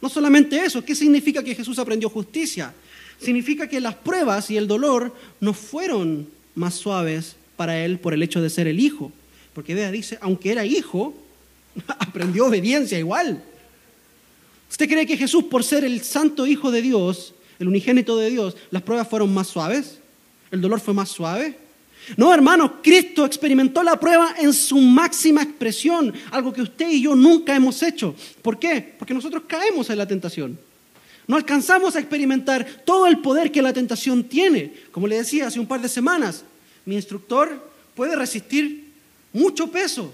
[0.00, 0.84] No solamente eso.
[0.84, 2.74] ¿Qué significa que Jesús aprendió justicia?
[3.20, 8.22] Significa que las pruebas y el dolor no fueron más suaves para él por el
[8.22, 9.12] hecho de ser el hijo.
[9.54, 11.14] Porque vea, dice, aunque era hijo,
[11.98, 13.42] Aprendió obediencia igual.
[14.70, 18.56] ¿Usted cree que Jesús, por ser el santo Hijo de Dios, el unigénito de Dios,
[18.70, 19.98] las pruebas fueron más suaves?
[20.50, 21.56] ¿El dolor fue más suave?
[22.16, 27.14] No, hermanos, Cristo experimentó la prueba en su máxima expresión, algo que usted y yo
[27.14, 28.14] nunca hemos hecho.
[28.42, 28.94] ¿Por qué?
[28.98, 30.58] Porque nosotros caemos en la tentación.
[31.26, 34.72] No alcanzamos a experimentar todo el poder que la tentación tiene.
[34.90, 36.44] Como le decía hace un par de semanas,
[36.84, 38.92] mi instructor puede resistir
[39.32, 40.12] mucho peso.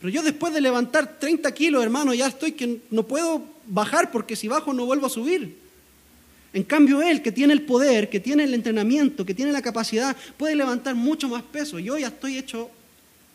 [0.00, 4.36] Pero yo después de levantar 30 kilos, hermano, ya estoy que no puedo bajar porque
[4.36, 5.65] si bajo no vuelvo a subir.
[6.56, 10.16] En cambio, él que tiene el poder, que tiene el entrenamiento, que tiene la capacidad,
[10.38, 11.78] puede levantar mucho más peso.
[11.78, 12.70] Yo ya estoy hecho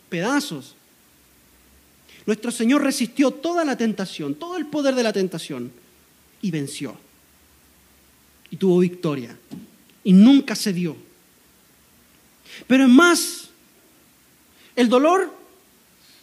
[0.08, 0.74] pedazos.
[2.26, 5.70] Nuestro Señor resistió toda la tentación, todo el poder de la tentación
[6.40, 6.96] y venció.
[8.50, 9.38] Y tuvo victoria.
[10.02, 10.96] Y nunca cedió.
[12.66, 13.50] Pero es más,
[14.74, 15.32] el dolor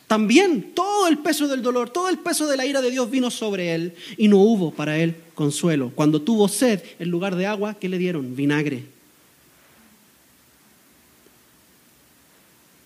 [0.09, 3.29] también, todo el peso del dolor, todo el peso de la ira de Dios vino
[3.29, 5.91] sobre él y no hubo para él consuelo.
[5.93, 8.35] Cuando tuvo sed, en lugar de agua, ¿qué le dieron?
[8.35, 8.85] Vinagre.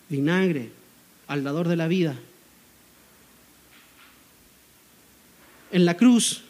[0.10, 0.70] Vinagre,
[1.28, 2.14] al dador de la vida.
[5.72, 6.42] En la cruz,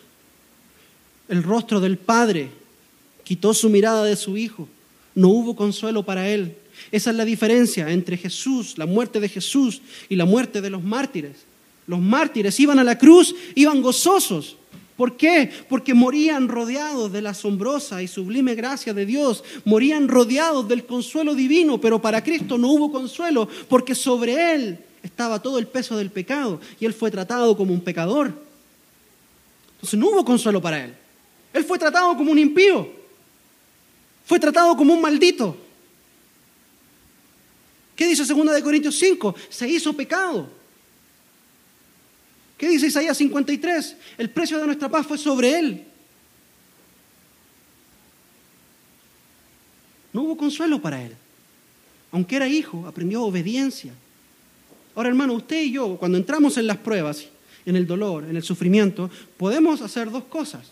[1.28, 2.50] el rostro del Padre
[3.24, 4.68] quitó su mirada de su Hijo.
[5.14, 6.58] No hubo consuelo para él.
[6.92, 10.84] Esa es la diferencia entre Jesús, la muerte de Jesús y la muerte de los
[10.84, 11.46] mártires.
[11.88, 14.58] Los mártires iban a la cruz, iban gozosos.
[14.96, 15.52] ¿Por qué?
[15.68, 21.34] Porque morían rodeados de la asombrosa y sublime gracia de Dios, morían rodeados del consuelo
[21.34, 26.12] divino, pero para Cristo no hubo consuelo porque sobre Él estaba todo el peso del
[26.12, 28.34] pecado y Él fue tratado como un pecador.
[29.76, 30.94] Entonces no hubo consuelo para Él.
[31.54, 32.88] Él fue tratado como un impío,
[34.26, 35.58] fue tratado como un maldito.
[37.96, 39.36] ¿Qué dice 2 Corintios 5?
[39.50, 40.50] Se hizo pecado.
[42.58, 43.96] ¿Qué dice Isaías 53?
[44.18, 45.84] El precio de nuestra paz fue sobre él.
[50.14, 51.14] No hubo consuelo para él.
[52.12, 53.94] Aunque era hijo, aprendió obediencia.
[54.96, 57.26] Ahora, hermano, usted y yo, cuando entramos en las pruebas,
[57.66, 60.68] en el dolor, en el sufrimiento, podemos hacer dos cosas.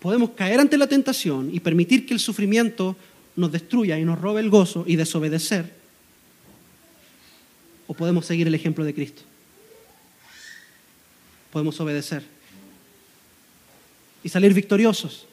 [0.00, 2.96] Podemos caer ante la tentación y permitir que el sufrimiento
[3.38, 5.72] nos destruya y nos robe el gozo y desobedecer,
[7.86, 9.22] o podemos seguir el ejemplo de Cristo.
[11.52, 12.22] Podemos obedecer
[14.22, 15.26] y salir victoriosos.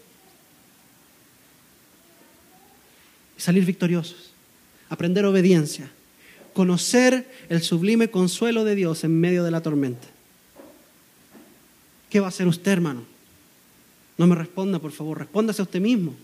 [3.37, 4.31] Y salir victoriosos.
[4.87, 5.89] Aprender obediencia.
[6.53, 10.07] Conocer el sublime consuelo de Dios en medio de la tormenta.
[12.09, 13.03] ¿Qué va a hacer usted, hermano?
[14.17, 16.15] No me responda, por favor, respóndase a usted mismo.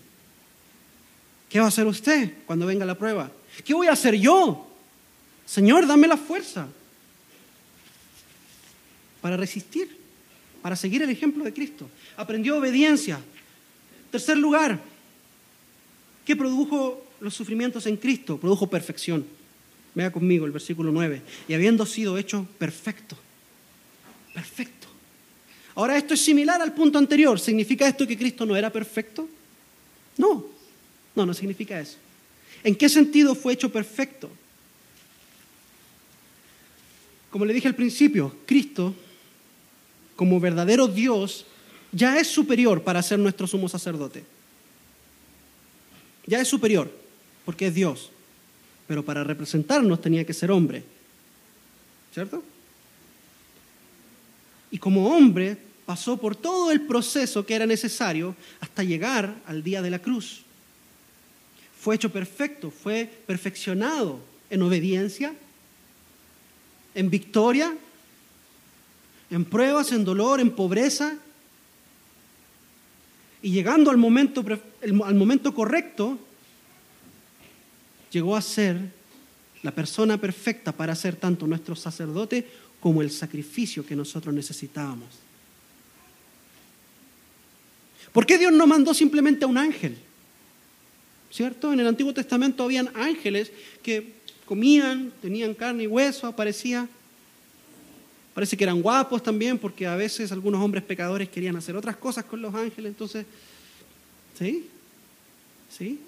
[1.52, 3.30] ¿Qué va a hacer usted cuando venga la prueba?
[3.62, 4.66] ¿Qué voy a hacer yo?
[5.44, 6.66] Señor, dame la fuerza
[9.20, 9.94] para resistir,
[10.62, 11.90] para seguir el ejemplo de Cristo.
[12.16, 13.20] Aprendió obediencia.
[14.10, 14.80] Tercer lugar,
[16.24, 18.38] ¿qué produjo los sufrimientos en Cristo?
[18.38, 19.26] Produjo perfección.
[19.94, 21.20] Vea conmigo el versículo 9.
[21.48, 23.14] Y habiendo sido hecho perfecto.
[24.32, 24.88] Perfecto.
[25.74, 27.38] Ahora esto es similar al punto anterior.
[27.38, 29.28] ¿Significa esto que Cristo no era perfecto?
[30.16, 30.51] No.
[31.14, 31.96] No, no significa eso.
[32.64, 34.30] ¿En qué sentido fue hecho perfecto?
[37.30, 38.94] Como le dije al principio, Cristo,
[40.16, 41.46] como verdadero Dios,
[41.90, 44.24] ya es superior para ser nuestro sumo sacerdote.
[46.26, 46.90] Ya es superior,
[47.44, 48.10] porque es Dios.
[48.86, 50.84] Pero para representarnos tenía que ser hombre.
[52.12, 52.42] ¿Cierto?
[54.70, 59.82] Y como hombre pasó por todo el proceso que era necesario hasta llegar al día
[59.82, 60.42] de la cruz
[61.82, 65.34] fue hecho perfecto, fue perfeccionado en obediencia,
[66.94, 67.76] en victoria,
[69.32, 71.18] en pruebas, en dolor, en pobreza.
[73.42, 74.44] Y llegando al momento,
[74.80, 76.20] al momento correcto,
[78.12, 78.78] llegó a ser
[79.64, 82.46] la persona perfecta para ser tanto nuestro sacerdote
[82.78, 85.08] como el sacrificio que nosotros necesitábamos.
[88.12, 89.98] ¿Por qué Dios no mandó simplemente a un ángel?
[91.32, 91.72] ¿Cierto?
[91.72, 93.50] En el Antiguo Testamento habían ángeles
[93.82, 94.12] que
[94.44, 96.86] comían, tenían carne y hueso, aparecía.
[98.34, 102.24] Parece que eran guapos también, porque a veces algunos hombres pecadores querían hacer otras cosas
[102.26, 103.24] con los ángeles, entonces,
[104.38, 104.68] ¿sí?
[105.70, 105.98] ¿Sí?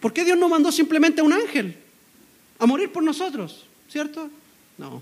[0.00, 1.76] ¿Por qué Dios no mandó simplemente a un ángel
[2.58, 3.64] a morir por nosotros?
[3.88, 4.30] ¿Cierto?
[4.78, 5.00] No.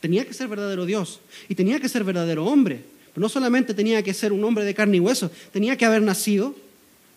[0.00, 2.84] Tenía que ser verdadero Dios y tenía que ser verdadero hombre
[3.18, 6.54] no solamente tenía que ser un hombre de carne y hueso, tenía que haber nacido,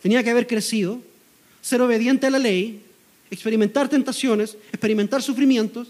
[0.02, 1.02] tenía que haber crecido,
[1.62, 2.82] ser obediente a la ley
[3.32, 5.88] experimentar tentaciones, experimentar sufrimientos,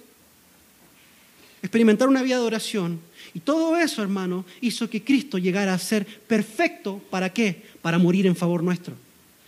[1.62, 3.02] experimentar una vida de oración.
[3.34, 7.02] Y todo eso, hermano, hizo que Cristo llegara a ser perfecto.
[7.10, 7.64] ¿Para qué?
[7.82, 8.94] Para morir en favor nuestro.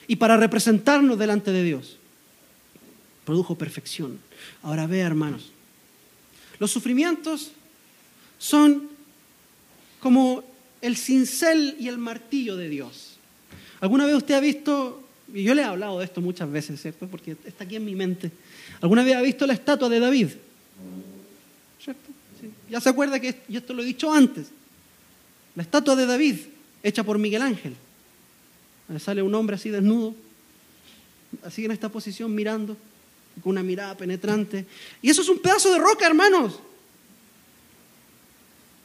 [0.07, 1.97] Y para representarnos delante de Dios.
[3.25, 4.19] Produjo perfección.
[4.63, 5.51] Ahora vea, hermanos.
[6.59, 7.51] Los sufrimientos
[8.39, 8.89] son
[9.99, 10.43] como
[10.83, 13.15] el cincel y el martillo de Dios.
[13.79, 15.01] ¿Alguna vez usted ha visto,
[15.33, 17.07] y yo le he hablado de esto muchas veces, ¿cierto?
[17.07, 18.29] Porque está aquí en mi mente.
[18.81, 20.27] ¿Alguna vez ha visto la estatua de David?
[21.81, 22.11] ¿Cierto?
[22.69, 24.47] Ya se acuerda que yo esto lo he dicho antes.
[25.55, 26.35] La estatua de David,
[26.83, 27.75] hecha por Miguel Ángel.
[28.99, 30.13] sale un hombre así desnudo,
[31.45, 32.75] así en esta posición mirando,
[33.41, 34.65] con una mirada penetrante.
[35.01, 36.59] Y eso es un pedazo de roca, hermanos.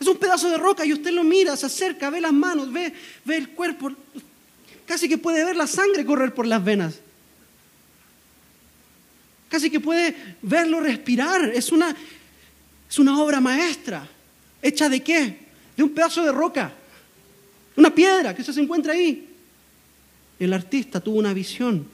[0.01, 2.93] Es un pedazo de roca y usted lo mira, se acerca, ve las manos, ve,
[3.25, 3.91] ve el cuerpo.
[4.87, 7.01] Casi que puede ver la sangre correr por las venas.
[9.49, 11.51] Casi que puede verlo respirar.
[11.55, 11.95] Es una,
[12.89, 14.09] es una obra maestra.
[14.63, 15.39] ¿Hecha de qué?
[15.77, 16.73] De un pedazo de roca.
[17.77, 19.29] Una piedra que se encuentra ahí.
[20.39, 21.87] El artista tuvo una visión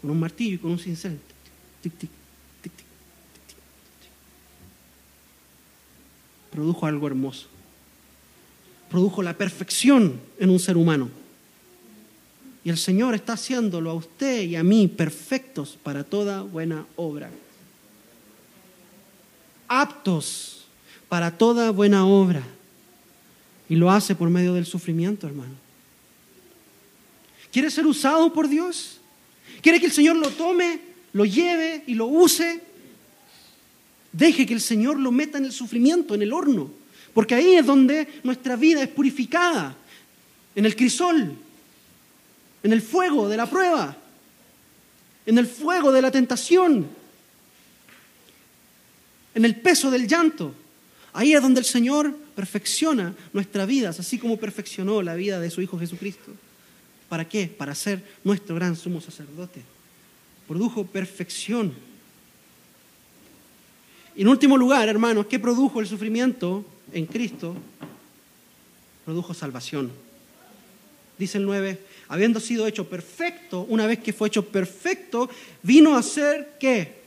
[0.00, 1.18] con un martillo y con un cincel.
[1.82, 2.10] Tic, tic,
[6.58, 7.46] Produjo algo hermoso.
[8.90, 11.08] Produjo la perfección en un ser humano.
[12.64, 17.30] Y el Señor está haciéndolo a usted y a mí perfectos para toda buena obra
[19.68, 20.64] aptos
[21.08, 22.42] para toda buena obra.
[23.68, 25.54] Y lo hace por medio del sufrimiento, hermano.
[27.52, 29.00] ¿Quiere ser usado por Dios?
[29.60, 30.80] ¿Quiere que el Señor lo tome,
[31.12, 32.62] lo lleve y lo use?
[34.12, 36.70] Deje que el Señor lo meta en el sufrimiento, en el horno.
[37.14, 39.76] Porque ahí es donde nuestra vida es purificada.
[40.54, 41.34] En el crisol,
[42.62, 43.96] en el fuego de la prueba,
[45.26, 46.98] en el fuego de la tentación
[49.38, 50.52] en el peso del llanto.
[51.12, 55.62] Ahí es donde el Señor perfecciona nuestras vidas, así como perfeccionó la vida de su
[55.62, 56.32] Hijo Jesucristo.
[57.08, 57.46] ¿Para qué?
[57.46, 59.62] Para ser nuestro gran sumo sacerdote.
[60.48, 61.72] Produjo perfección.
[64.18, 67.54] Y en último lugar, hermanos, ¿qué produjo el sufrimiento en Cristo?
[69.04, 69.92] Produjo salvación.
[71.16, 71.78] Dice el 9,
[72.08, 75.30] habiendo sido hecho perfecto, una vez que fue hecho perfecto,
[75.62, 76.98] vino a ser qué?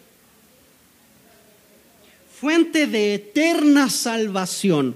[2.40, 4.96] fuente de eterna salvación.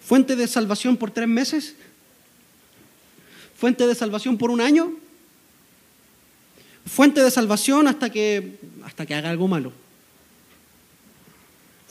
[0.00, 1.74] ¿Fuente de salvación por tres meses?
[3.58, 4.92] ¿Fuente de salvación por un año?
[6.86, 9.85] ¿Fuente de salvación hasta que, hasta que haga algo malo?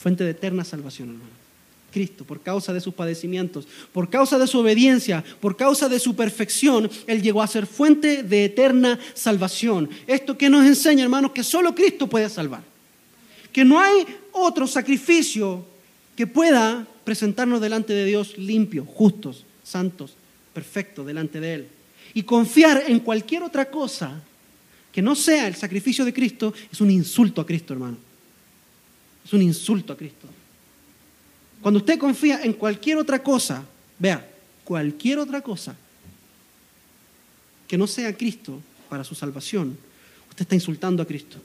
[0.06, 1.32] Fuente de eterna salvación, hermano.
[1.92, 6.16] Cristo, por causa de sus padecimientos, por causa de su obediencia, por causa de su
[6.16, 9.90] perfección, Él llegó a ser fuente de eterna salvación.
[10.06, 12.62] Esto que nos enseña, hermanos, que solo Cristo puede salvar
[13.56, 15.66] que no hay otro sacrificio
[16.14, 20.14] que pueda presentarnos delante de Dios limpios, justos, santos,
[20.54, 21.68] perfectos delante de Él.
[22.14, 24.22] Y confiar en cualquier otra cosa
[24.92, 27.96] que no sea el sacrificio de Cristo es un insulto a Cristo, hermano.
[29.26, 30.28] Es un insulto a Cristo.
[31.62, 33.66] Cuando usted confía en cualquier otra cosa,
[33.98, 34.26] vea,
[34.64, 35.76] cualquier otra cosa
[37.68, 39.76] que no sea Cristo para su salvación,
[40.30, 41.38] usted está insultando a Cristo.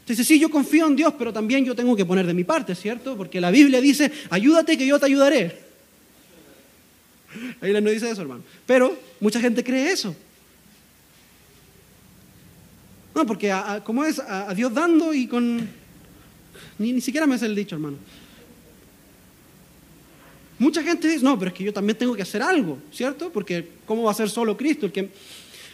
[0.00, 2.74] Entonces, sí, yo confío en Dios, pero también yo tengo que poner de mi parte,
[2.74, 3.16] ¿cierto?
[3.16, 5.66] Porque la Biblia dice, ayúdate que yo te ayudaré.
[7.60, 8.44] La Biblia no dice eso, hermano.
[8.66, 10.14] Pero mucha gente cree eso.
[13.16, 13.50] No, porque
[13.82, 15.66] como es a, Dios dando y con...
[16.78, 17.96] Ni, ni siquiera me hace el dicho, hermano.
[20.58, 23.32] Mucha gente dice, no, pero es que yo también tengo que hacer algo, ¿cierto?
[23.32, 25.10] Porque ¿cómo va a ser solo Cristo el que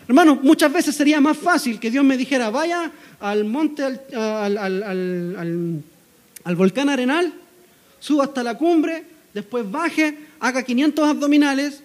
[0.07, 3.83] Hermano, muchas veces sería más fácil que Dios me dijera, vaya al monte,
[4.15, 5.83] al,
[6.57, 7.33] volcán Arenal,
[7.99, 11.83] suba hasta la cumbre, después baje, haga 500 abdominales,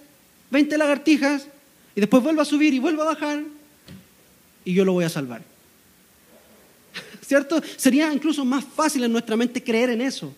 [0.51, 1.47] 20 lagartijas,
[1.95, 3.43] y después vuelva a subir y vuelva a bajar,
[4.68, 5.41] y yo lo voy a salvar.
[7.26, 7.61] ¿Cierto?
[7.78, 10.36] Sería incluso más fácil en nuestra mente creer en eso.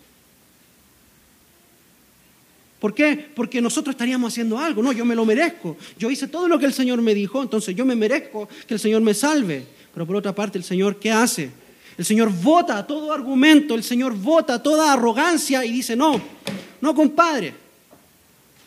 [2.79, 3.31] ¿Por qué?
[3.35, 4.83] Porque nosotros estaríamos haciendo algo.
[4.83, 5.77] No, yo me lo merezco.
[5.97, 8.79] Yo hice todo lo que el Señor me dijo, entonces yo me merezco que el
[8.79, 9.65] Señor me salve.
[9.95, 11.49] Pero por otra parte, el Señor, ¿qué hace?
[11.97, 16.21] El Señor vota todo argumento, el Señor vota toda arrogancia y dice, no,
[16.81, 17.55] no compadre,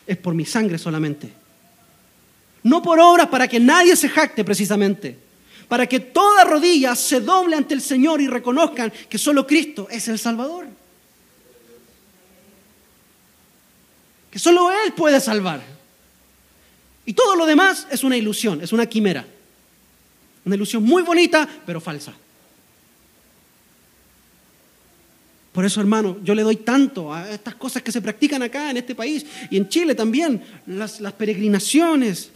[0.05, 1.31] es por mi sangre solamente.
[2.63, 5.23] No por obras para que nadie se jacte precisamente,
[5.67, 10.07] para que toda rodilla se doble ante el Señor y reconozcan que solo Cristo es
[10.07, 10.67] el Salvador.
[14.33, 15.61] que solo Él puede salvar.
[17.05, 19.27] Y todo lo demás es una ilusión, es una quimera.
[20.43, 22.11] Una ilusión muy bonita, pero falsa.
[25.51, 28.77] Por eso, hermano, yo le doy tanto a estas cosas que se practican acá en
[28.77, 32.31] este país y en Chile también, las, las peregrinaciones.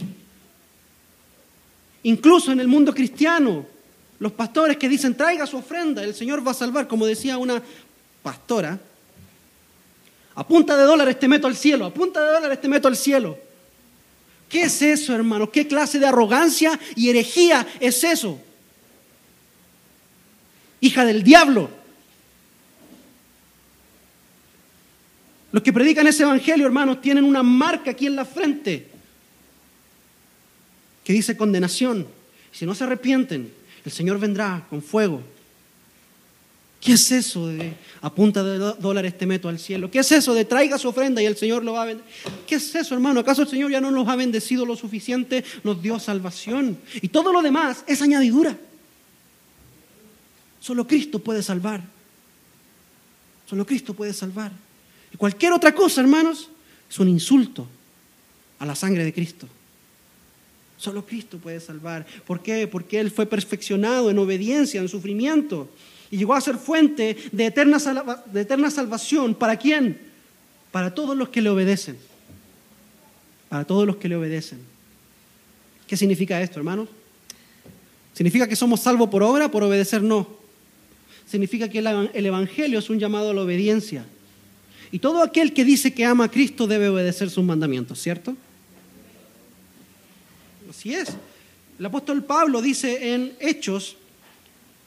[2.03, 3.65] Incluso en el mundo cristiano,
[4.19, 7.61] los pastores que dicen, traiga su ofrenda, el Señor va a salvar, como decía una
[8.23, 8.79] pastora,
[10.35, 12.95] a punta de dólares te meto al cielo, a punta de dólares te meto al
[12.95, 13.37] cielo.
[14.49, 15.51] ¿Qué es eso, hermano?
[15.51, 18.39] ¿Qué clase de arrogancia y herejía es eso?
[20.79, 21.69] Hija del diablo.
[25.51, 28.96] Los que predican ese evangelio, hermanos, tienen una marca aquí en la frente
[31.07, 32.05] que dice condenación.
[32.51, 33.49] Si no se arrepienten,
[33.85, 35.21] el Señor vendrá con fuego.
[36.81, 39.89] ¿Qué es eso de a punta de dólares te meto al cielo?
[39.89, 42.11] ¿Qué es eso de traiga su ofrenda y el Señor lo va a bendecir?
[42.45, 43.21] ¿Qué es eso, hermano?
[43.21, 45.45] ¿Acaso el Señor ya no nos ha bendecido lo suficiente?
[45.63, 46.77] Nos dio salvación.
[47.01, 48.57] Y todo lo demás es añadidura.
[50.59, 51.81] Solo Cristo puede salvar.
[53.49, 54.51] Solo Cristo puede salvar.
[55.13, 56.49] Y cualquier otra cosa, hermanos,
[56.89, 57.65] es un insulto
[58.59, 59.47] a la sangre de Cristo.
[60.77, 62.05] Solo Cristo puede salvar.
[62.25, 62.67] ¿Por qué?
[62.67, 65.69] Porque Él fue perfeccionado en obediencia, en sufrimiento.
[66.11, 67.79] Y llegó a ser fuente de eterna,
[68.31, 69.33] de eterna salvación.
[69.33, 69.99] ¿Para quién?
[70.71, 71.97] Para todos los que le obedecen.
[73.49, 74.59] Para todos los que le obedecen.
[75.87, 76.89] ¿Qué significa esto, hermanos?
[78.13, 79.49] ¿Significa que somos salvos por obra?
[79.49, 80.27] Por obedecer no.
[81.25, 84.05] Significa que el Evangelio es un llamado a la obediencia.
[84.91, 88.35] Y todo aquel que dice que ama a Cristo debe obedecer sus mandamientos, ¿cierto?
[90.69, 91.09] Así es.
[91.79, 93.95] El apóstol Pablo dice en Hechos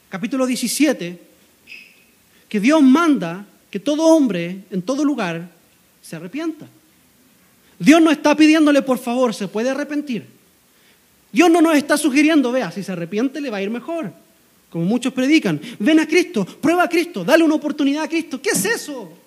[0.09, 1.19] capítulo 17,
[2.49, 5.49] que Dios manda que todo hombre en todo lugar
[6.01, 6.67] se arrepienta.
[7.79, 10.27] Dios no está pidiéndole, por favor, se puede arrepentir.
[11.31, 14.11] Dios no nos está sugiriendo, vea, si se arrepiente le va a ir mejor.
[14.69, 18.41] Como muchos predican, ven a Cristo, prueba a Cristo, dale una oportunidad a Cristo.
[18.41, 19.17] ¿Qué es eso?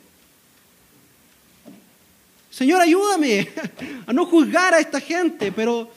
[2.50, 3.48] Señor, ayúdame
[4.06, 5.90] a no juzgar a esta gente, pero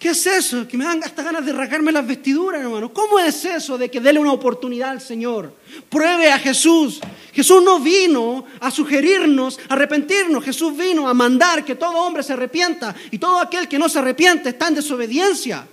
[0.00, 0.66] ¿Qué es eso?
[0.66, 2.90] Que me dan hasta ganas de rasgarme las vestiduras, hermano.
[2.90, 5.54] ¿Cómo es eso de que dele una oportunidad al Señor?
[5.90, 7.00] Pruebe a Jesús.
[7.34, 10.42] Jesús no vino a sugerirnos arrepentirnos.
[10.42, 12.96] Jesús vino a mandar que todo hombre se arrepienta.
[13.10, 15.68] Y todo aquel que no se arrepiente está en desobediencia.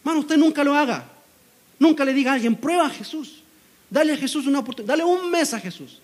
[0.00, 1.08] Hermano, usted nunca lo haga.
[1.78, 3.44] Nunca le diga a alguien, prueba a Jesús.
[3.88, 4.94] Dale a Jesús una oportunidad.
[4.94, 6.00] Dale un mes a Jesús.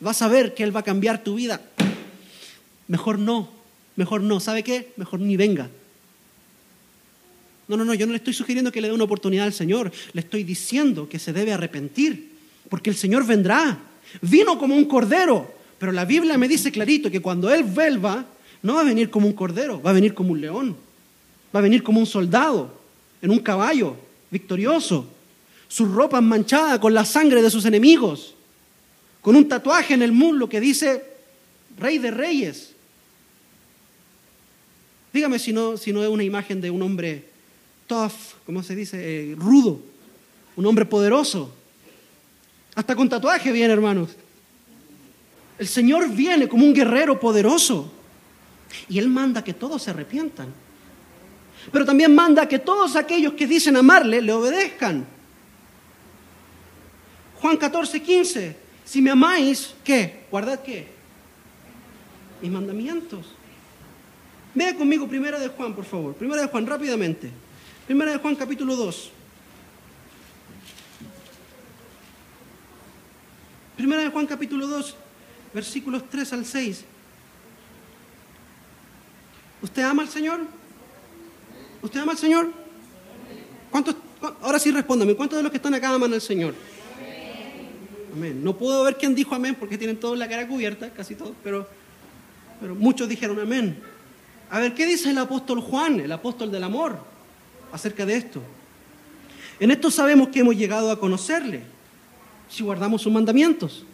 [0.00, 1.60] Vas a ver que Él va a cambiar tu vida
[2.90, 3.48] mejor no,
[3.94, 4.40] mejor no.
[4.40, 4.92] ¿Sabe qué?
[4.96, 5.70] Mejor ni venga.
[7.68, 9.92] No, no, no, yo no le estoy sugiriendo que le dé una oportunidad al Señor,
[10.12, 12.32] le estoy diciendo que se debe arrepentir,
[12.68, 13.78] porque el Señor vendrá.
[14.20, 18.26] Vino como un cordero, pero la Biblia me dice clarito que cuando Él vuelva,
[18.62, 20.76] no va a venir como un cordero, va a venir como un león,
[21.54, 22.76] va a venir como un soldado,
[23.22, 23.94] en un caballo,
[24.32, 25.06] victorioso,
[25.68, 28.34] su ropa manchada con la sangre de sus enemigos,
[29.20, 31.04] con un tatuaje en el muslo que dice
[31.78, 32.74] Rey de Reyes,
[35.12, 37.24] Dígame si no, si no es una imagen de un hombre
[37.86, 38.12] tough,
[38.46, 38.98] ¿cómo se dice?
[39.00, 39.80] Eh, rudo,
[40.56, 41.52] un hombre poderoso.
[42.74, 44.10] Hasta con tatuaje viene, hermanos.
[45.58, 47.92] El Señor viene como un guerrero poderoso.
[48.88, 50.48] Y Él manda que todos se arrepientan.
[51.72, 55.04] Pero también manda que todos aquellos que dicen amarle le obedezcan.
[57.40, 58.56] Juan 14, 15.
[58.84, 60.24] Si me amáis, ¿qué?
[60.30, 60.86] Guardad qué?
[62.40, 63.26] Mis mandamientos.
[64.54, 66.14] Vea conmigo Primera de Juan, por favor.
[66.14, 67.30] Primera de Juan, rápidamente.
[67.86, 69.10] Primera de Juan, capítulo 2.
[73.76, 74.94] Primera de Juan, capítulo 2,
[75.54, 76.84] versículos 3 al 6.
[79.62, 80.40] ¿Usted ama al Señor?
[81.80, 82.52] ¿Usted ama al Señor?
[83.70, 83.96] ¿Cuántos,
[84.42, 86.54] ahora sí respóndame, ¿cuántos de los que están acá aman al Señor?
[88.12, 88.44] Amén.
[88.44, 91.66] No puedo ver quién dijo amén porque tienen todos la cara cubierta, casi todos, pero,
[92.60, 93.80] pero muchos dijeron amén.
[94.50, 96.98] A ver, ¿qué dice el apóstol Juan, el apóstol del amor,
[97.72, 98.42] acerca de esto?
[99.60, 101.62] En esto sabemos que hemos llegado a conocerle,
[102.48, 103.84] si guardamos sus mandamientos.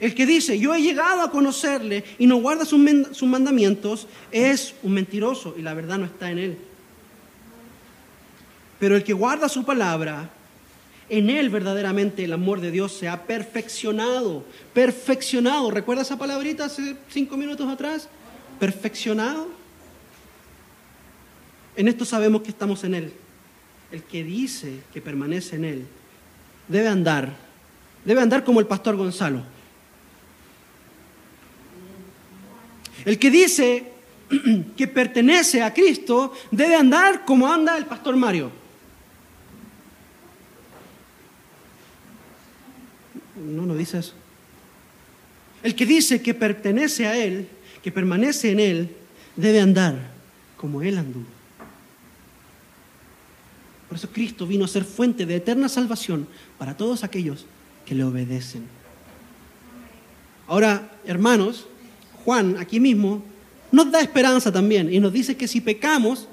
[0.00, 2.78] El que dice, yo he llegado a conocerle y no guarda sus,
[3.22, 6.58] mandamientos, es un mentiroso y la verdad no está en él.
[8.78, 10.30] Pero el que guarda su palabra,
[11.08, 14.44] en él verdaderamente el amor de Dios se ha perfeccionado.
[14.72, 15.70] Perfeccionado.
[15.70, 18.08] ¿Recuerda esa palabrita hace cinco minutos atrás?
[18.58, 19.48] Perfeccionado.
[21.76, 23.12] En esto sabemos que estamos en Él.
[23.90, 25.86] El que dice que permanece en Él
[26.66, 27.34] debe andar,
[28.04, 29.42] debe andar como el pastor Gonzalo.
[33.04, 33.92] El que dice
[34.76, 38.50] que pertenece a Cristo debe andar como anda el pastor Mario.
[43.36, 44.14] No, no dice eso.
[45.62, 47.48] El que dice que pertenece a Él,
[47.88, 48.90] que permanece en Él,
[49.34, 49.94] debe andar
[50.58, 51.24] como Él anduvo.
[53.88, 56.28] Por eso Cristo vino a ser fuente de eterna salvación
[56.58, 57.46] para todos aquellos
[57.86, 58.64] que le obedecen.
[60.46, 61.66] Ahora, hermanos,
[62.26, 63.22] Juan aquí mismo
[63.72, 66.28] nos da esperanza también y nos dice que si pecamos,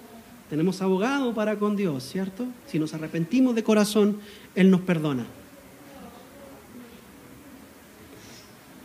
[0.50, 2.46] tenemos abogado para con Dios, ¿cierto?
[2.68, 4.18] Si nos arrepentimos de corazón,
[4.56, 5.26] Él nos perdona.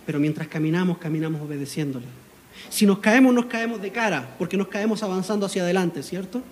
[0.06, 2.19] Pero mientras caminamos, caminamos obedeciéndole.
[2.68, 6.42] Si nos caemos, nos caemos de cara, porque nos caemos avanzando hacia adelante, ¿cierto?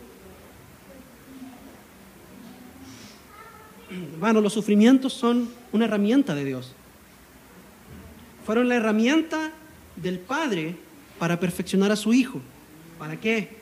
[4.19, 6.73] Bueno, los sufrimientos son una herramienta de Dios.
[8.45, 9.53] Fueron la herramienta
[9.97, 10.77] del Padre
[11.19, 12.41] para perfeccionar a su Hijo.
[12.99, 13.57] ¿Para qué?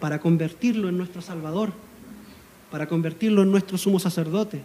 [0.00, 1.72] Para convertirlo en nuestro Salvador,
[2.70, 4.62] para convertirlo en nuestro sumo sacerdote,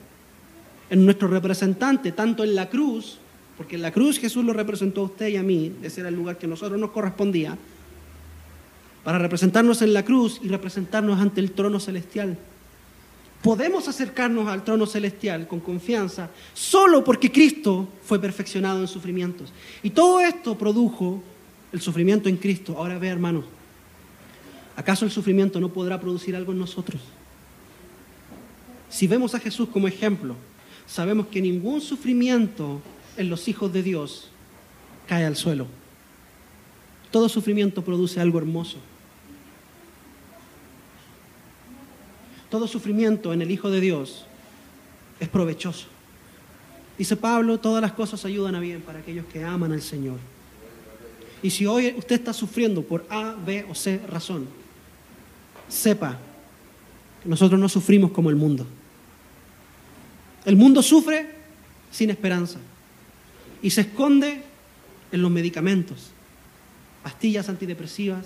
[0.89, 3.19] en nuestro representante, tanto en la cruz,
[3.59, 6.15] porque en la cruz Jesús lo representó a usted y a mí, ese era el
[6.15, 7.57] lugar que a nosotros nos correspondía,
[9.03, 12.37] para representarnos en la cruz y representarnos ante el trono celestial.
[13.41, 19.51] Podemos acercarnos al trono celestial con confianza solo porque Cristo fue perfeccionado en sufrimientos.
[19.83, 21.21] Y todo esto produjo
[21.73, 22.75] el sufrimiento en Cristo.
[22.77, 23.43] Ahora ve, hermano,
[24.77, 27.01] ¿acaso el sufrimiento no podrá producir algo en nosotros?
[28.87, 30.35] Si vemos a Jesús como ejemplo,
[30.87, 32.81] sabemos que ningún sufrimiento
[33.17, 34.29] en los hijos de Dios
[35.07, 35.67] cae al suelo.
[37.11, 38.77] Todo sufrimiento produce algo hermoso.
[42.49, 44.25] Todo sufrimiento en el Hijo de Dios
[45.19, 45.87] es provechoso.
[46.97, 50.17] Dice Pablo, todas las cosas ayudan a bien para aquellos que aman al Señor.
[51.41, 54.47] Y si hoy usted está sufriendo por A, B o C razón,
[55.67, 56.17] sepa
[57.23, 58.65] que nosotros no sufrimos como el mundo.
[60.45, 61.35] El mundo sufre
[61.91, 62.59] sin esperanza
[63.61, 64.43] y se esconde
[65.11, 66.11] en los medicamentos,
[67.03, 68.25] pastillas antidepresivas,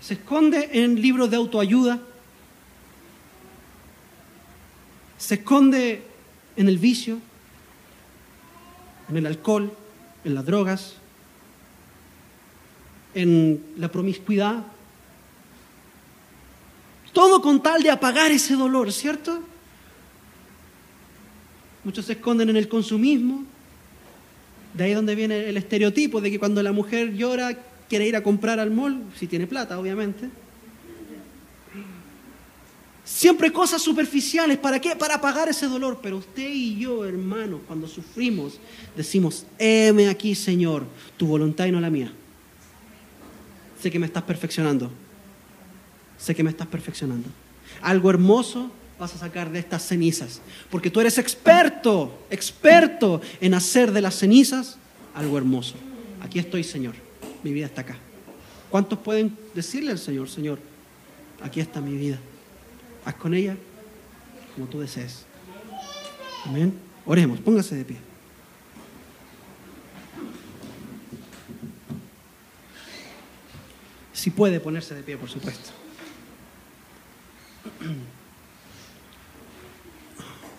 [0.00, 2.00] se esconde en libros de autoayuda,
[5.18, 6.02] se esconde
[6.56, 7.18] en el vicio,
[9.08, 9.72] en el alcohol,
[10.24, 10.94] en las drogas,
[13.14, 14.64] en la promiscuidad.
[17.12, 19.40] Todo con tal de apagar ese dolor, ¿cierto?
[21.84, 23.44] Muchos se esconden en el consumismo.
[24.72, 27.56] De ahí donde viene el estereotipo de que cuando la mujer llora
[27.88, 30.28] quiere ir a comprar al mall, si tiene plata, obviamente.
[33.04, 34.96] Siempre cosas superficiales, ¿para qué?
[34.96, 36.00] Para apagar ese dolor.
[36.02, 38.58] Pero usted y yo, hermanos, cuando sufrimos,
[38.96, 40.86] decimos, heme aquí, Señor,
[41.18, 42.10] tu voluntad y no la mía.
[43.80, 44.90] Sé que me estás perfeccionando.
[46.16, 47.28] Sé que me estás perfeccionando.
[47.82, 50.40] Algo hermoso vas a sacar de estas cenizas.
[50.70, 54.76] Porque tú eres experto, experto en hacer de las cenizas
[55.14, 55.74] algo hermoso.
[56.20, 56.94] Aquí estoy, Señor
[57.44, 57.96] mi vida está acá.
[58.70, 60.58] ¿Cuántos pueden decirle al Señor, Señor,
[61.42, 62.18] aquí está mi vida?
[63.04, 63.56] Haz con ella
[64.54, 65.26] como tú desees.
[66.46, 66.76] Amén.
[67.06, 67.98] Oremos, póngase de pie.
[74.12, 75.70] Si puede ponerse de pie, por supuesto.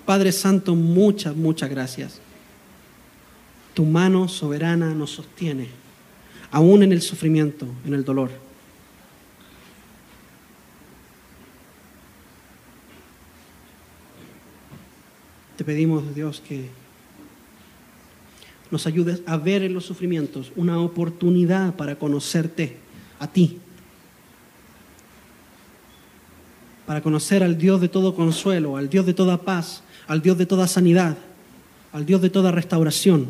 [0.05, 2.19] Padre Santo, muchas, muchas gracias.
[3.73, 5.67] Tu mano soberana nos sostiene
[6.51, 8.29] aún en el sufrimiento, en el dolor.
[15.57, 16.69] Te pedimos, Dios, que
[18.71, 22.77] nos ayudes a ver en los sufrimientos una oportunidad para conocerte
[23.19, 23.59] a ti,
[26.85, 30.45] para conocer al Dios de todo consuelo, al Dios de toda paz, al Dios de
[30.45, 31.17] toda sanidad,
[31.91, 33.27] al Dios de toda restauración.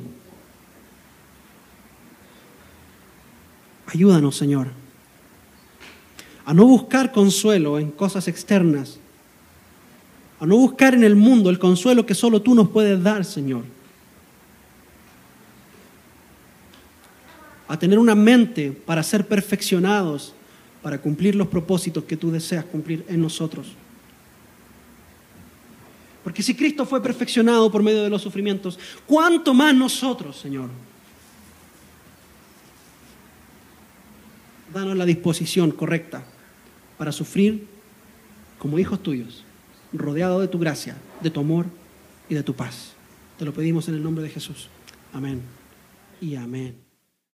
[3.87, 4.67] Ayúdanos, Señor,
[6.45, 8.97] a no buscar consuelo en cosas externas,
[10.39, 13.63] a no buscar en el mundo el consuelo que solo tú nos puedes dar, Señor.
[17.67, 20.33] A tener una mente para ser perfeccionados,
[20.85, 23.69] para cumplir los propósitos que tú deseas cumplir en nosotros.
[26.23, 28.77] Porque si Cristo fue perfeccionado por medio de los sufrimientos,
[29.07, 30.69] ¿cuánto más nosotros, Señor?
[34.71, 36.23] danos la disposición correcta
[36.99, 37.65] para sufrir
[38.59, 39.43] como hijos tuyos,
[39.91, 41.65] rodeados de tu gracia, de tu amor
[42.29, 42.93] y de tu paz.
[43.39, 44.69] Te lo pedimos en el nombre de Jesús.
[45.13, 45.41] Amén
[46.21, 46.84] y amén.